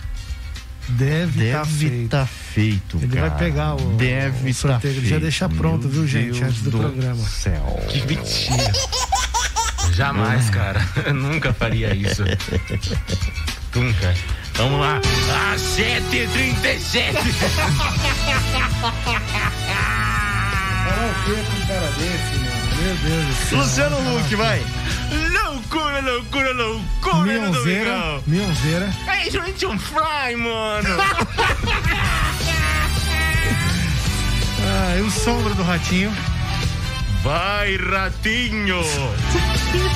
[0.89, 2.05] Deve estar Deve feito.
[2.05, 3.29] estar feito, Ele cara.
[3.29, 4.93] vai pegar o, Deve o sorteio.
[4.95, 6.31] tá Ele já deixa pronto, viu, gente?
[6.31, 7.23] Deus antes do, programa.
[7.25, 7.79] Céu.
[7.89, 8.73] Que mentira.
[9.93, 10.81] Jamais, cara.
[11.05, 12.23] Eu nunca faria isso.
[13.75, 14.15] Nunca.
[14.59, 14.99] Vamos lá.
[15.53, 17.13] Às 7h37.
[20.83, 22.59] Fará o quê com um cara desse, mano?
[22.81, 23.57] Meu Deus do céu.
[23.59, 24.61] Luciano Huck, vai.
[25.31, 27.89] loucura, loucura, loucura Mionzeira.
[27.89, 28.23] Domingão.
[28.27, 28.93] Mionzeira.
[29.31, 30.89] Gente, um fly, mano.
[34.71, 36.13] Ah, e o sombra do ratinho.
[37.23, 38.83] Vai, ratinho.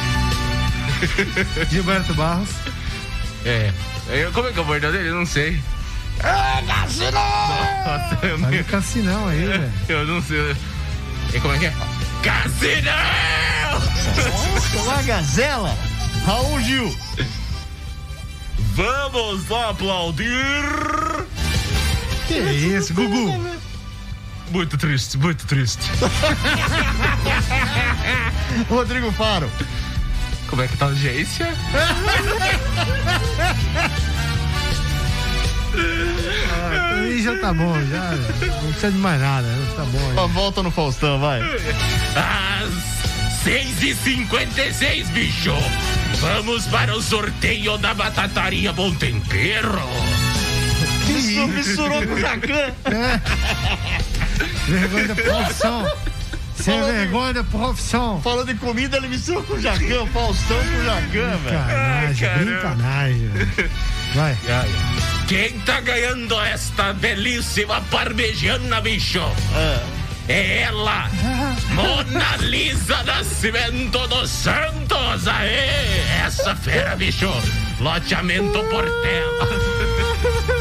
[1.70, 2.50] Gilberto Barros.
[3.46, 3.72] É.
[4.10, 5.10] Eu- Como é que é o bordão dele?
[5.10, 5.62] Eu não sei.
[7.86, 9.72] Nossa, eu, Faz o cassinão aí, velho.
[9.90, 10.56] eu não sei.
[11.34, 11.74] E como é que é?
[12.22, 12.94] Cassinão!
[14.84, 15.76] Uma gazela.
[16.26, 16.96] Raul Gil.
[18.76, 20.28] Vamos aplaudir!
[22.28, 23.44] Que isso, Gugu?
[24.52, 25.82] Muito triste, muito triste.
[28.70, 29.50] Rodrigo Faro.
[30.54, 31.52] Como é que tá a audiência?
[36.62, 38.12] Ah, aí já tá bom, já.
[38.12, 39.48] Não precisa de mais nada.
[39.76, 40.14] Tá bom.
[40.16, 41.42] Ó, volta no Faustão, vai.
[42.16, 42.72] Às
[43.44, 45.56] 6h56, bicho!
[46.22, 49.82] Vamos para o sorteio da batataria Bom Tempero!
[51.10, 52.72] Isso misturou com o Jacan.
[54.68, 56.13] Vergonha da profissão.
[56.64, 58.22] Sem vergonha da profissão.
[58.22, 62.40] Falando em comida, ele misturou com o Jacan, Faustão com o Jacan, velho.
[62.46, 63.32] Brincanagem.
[64.16, 64.38] Vai.
[65.28, 69.20] Quem tá ganhando esta belíssima parmegiana, bicho?
[70.30, 71.10] É ela,
[71.76, 75.28] Mona Lisa Nascimento dos Santos!
[75.28, 76.00] Aê!
[76.26, 77.30] Essa fera, bicho!
[77.82, 79.50] Loteamento Portela!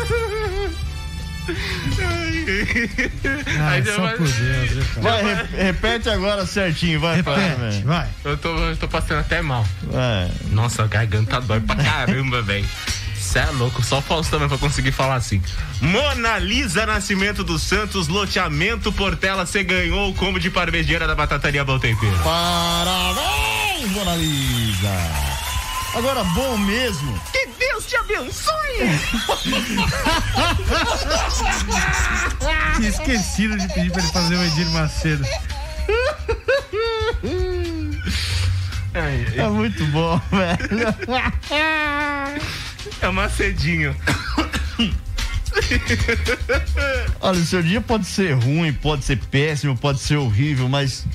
[3.60, 5.02] Ah, Aí só vai- por Deus, viu?
[5.02, 7.84] Vai, re- repete agora certinho, vai, Repete, velho.
[7.86, 8.08] vai.
[8.24, 9.66] Eu tô, eu tô passando até mal.
[9.82, 10.30] Vai.
[10.50, 12.66] Nossa, a garganta dói pra caramba, velho.
[13.18, 15.40] Cê é louco, só o Faustão pra conseguir falar assim.
[15.80, 21.64] Mona Lisa Nascimento dos Santos, loteamento Portela, você ganhou o combo de parmegiana da Batataria
[21.64, 22.18] Bom Tempero.
[22.22, 25.31] Parabéns, Mona Lisa.
[25.94, 27.20] Agora, bom mesmo.
[27.32, 28.52] Que Deus te abençoe!
[32.86, 35.24] Esquecido de pedir pra ele fazer o Edir Macedo.
[39.36, 40.94] É muito bom, velho.
[43.00, 43.94] É Macedinho.
[47.20, 51.06] Olha, o seu dia pode ser ruim, pode ser péssimo, pode ser horrível, mas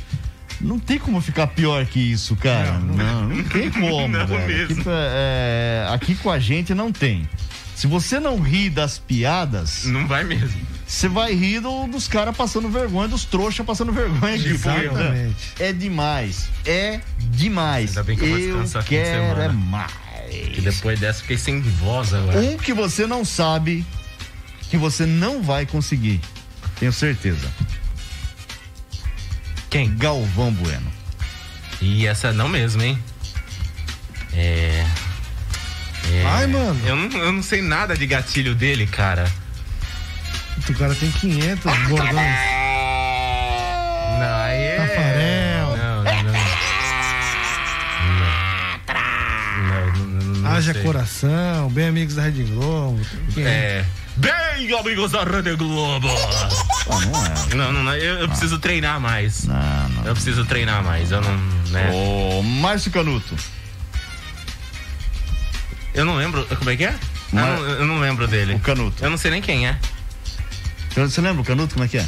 [0.61, 2.73] não tem como ficar pior que isso, cara.
[2.79, 4.07] Não, não, tem como.
[4.07, 4.47] Não velho.
[4.47, 4.81] mesmo.
[4.81, 7.27] Aqui, é, aqui com a gente não tem.
[7.75, 9.83] Se você não ri das piadas.
[9.85, 10.59] Não vai mesmo.
[10.87, 14.47] Você vai rir do- dos caras passando vergonha, dos trouxas passando vergonha aqui.
[14.49, 14.55] Eu.
[14.55, 15.35] Exatamente.
[15.59, 16.49] É demais.
[16.65, 17.89] É demais.
[17.89, 19.53] Ainda bem que eu vou descansar de quero é semana.
[19.53, 19.91] mais.
[20.29, 22.39] E depois dessa fiquei sem voz agora.
[22.39, 23.85] Um que você não sabe
[24.69, 26.19] que você não vai conseguir.
[26.79, 27.47] Tenho certeza.
[29.77, 29.95] Quem?
[29.95, 30.91] Galvão Bueno.
[31.79, 32.97] E essa não mesmo, hein?
[34.33, 34.83] É.
[36.11, 36.81] é- Ai, mano.
[36.83, 39.31] Eu não, eu não sei nada de gatilho dele, cara.
[40.67, 42.15] O cara tem 500 bordões.
[44.19, 44.77] Não, aí é.
[44.77, 45.77] Tafarel.
[45.77, 46.23] Não, não,
[50.41, 50.47] não.
[50.49, 50.81] Haja sei.
[50.81, 52.99] coração, bem amigos da Rede Globo.
[53.31, 53.85] Quem É.
[54.15, 56.07] Bem, amigos da Rede Globo!
[57.55, 59.45] Não, não, não, eu, eu preciso treinar mais.
[59.45, 60.05] Não, não.
[60.05, 61.37] Eu preciso treinar mais, eu não.
[61.69, 61.89] Né?
[61.91, 63.35] Ô, Márcio Canuto.
[65.93, 66.45] Eu não lembro.
[66.57, 66.95] Como é que é?
[67.31, 68.55] Mar- não, eu não lembro dele.
[68.55, 69.03] O Canuto.
[69.03, 69.77] Eu não sei nem quem é.
[70.95, 71.73] Você lembra o Canuto?
[71.73, 72.07] Como é que é?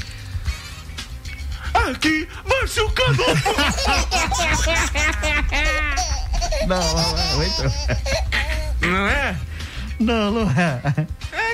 [1.74, 3.24] Aqui, Márcio Canuto!
[6.68, 7.34] Não, não é.
[7.36, 7.64] Muito...
[8.82, 9.36] Não é?
[10.00, 10.82] Não, não é.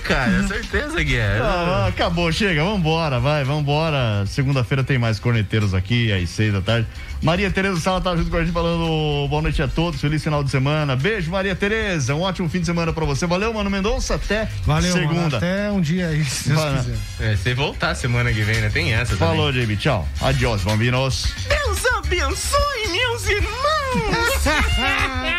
[0.08, 1.40] Cara, certeza que é.
[1.42, 4.24] Ah, acabou, chega, vambora, vai, vambora.
[4.28, 6.88] Segunda-feira tem mais corneteiros aqui, às seis da tarde.
[7.22, 10.44] Maria Tereza Sala tá junto com a gente falando boa noite a todos, feliz final
[10.44, 10.96] de semana.
[10.96, 13.26] Beijo, Maria Tereza, um ótimo fim de semana pra você.
[13.26, 15.08] Valeu, Mano Mendonça, até Valeu, mano.
[15.10, 15.38] segunda.
[15.38, 16.96] Até um dia aí, se Deus Vai, quiser.
[17.20, 18.70] É, se voltar semana que vem, né?
[18.70, 20.08] Tem essa Falou, JB, tchau.
[20.22, 21.34] Adiós, bambinos.
[21.48, 23.56] Deus abençoe, meus irmãos!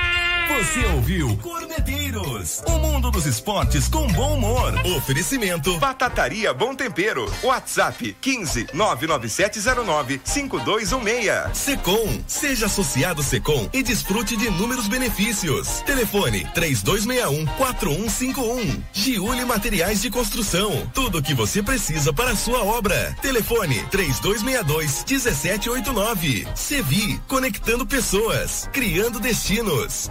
[0.48, 4.72] Você ouviu Corneteiros, o mundo dos esportes com bom humor.
[4.96, 7.30] Oferecimento Batataria Bom Tempero.
[7.42, 11.56] WhatsApp 15 99709 5216.
[11.58, 15.80] Secom, seja associado Secom e desfrute de inúmeros benefícios.
[15.80, 18.82] Telefone 3261 4151.
[18.92, 20.88] Giuli Materiais de Construção.
[20.94, 23.16] Tudo o que você precisa para a sua obra.
[23.20, 26.46] Telefone 3262 1789.
[26.54, 30.10] Sevi, conectando pessoas, criando destinos.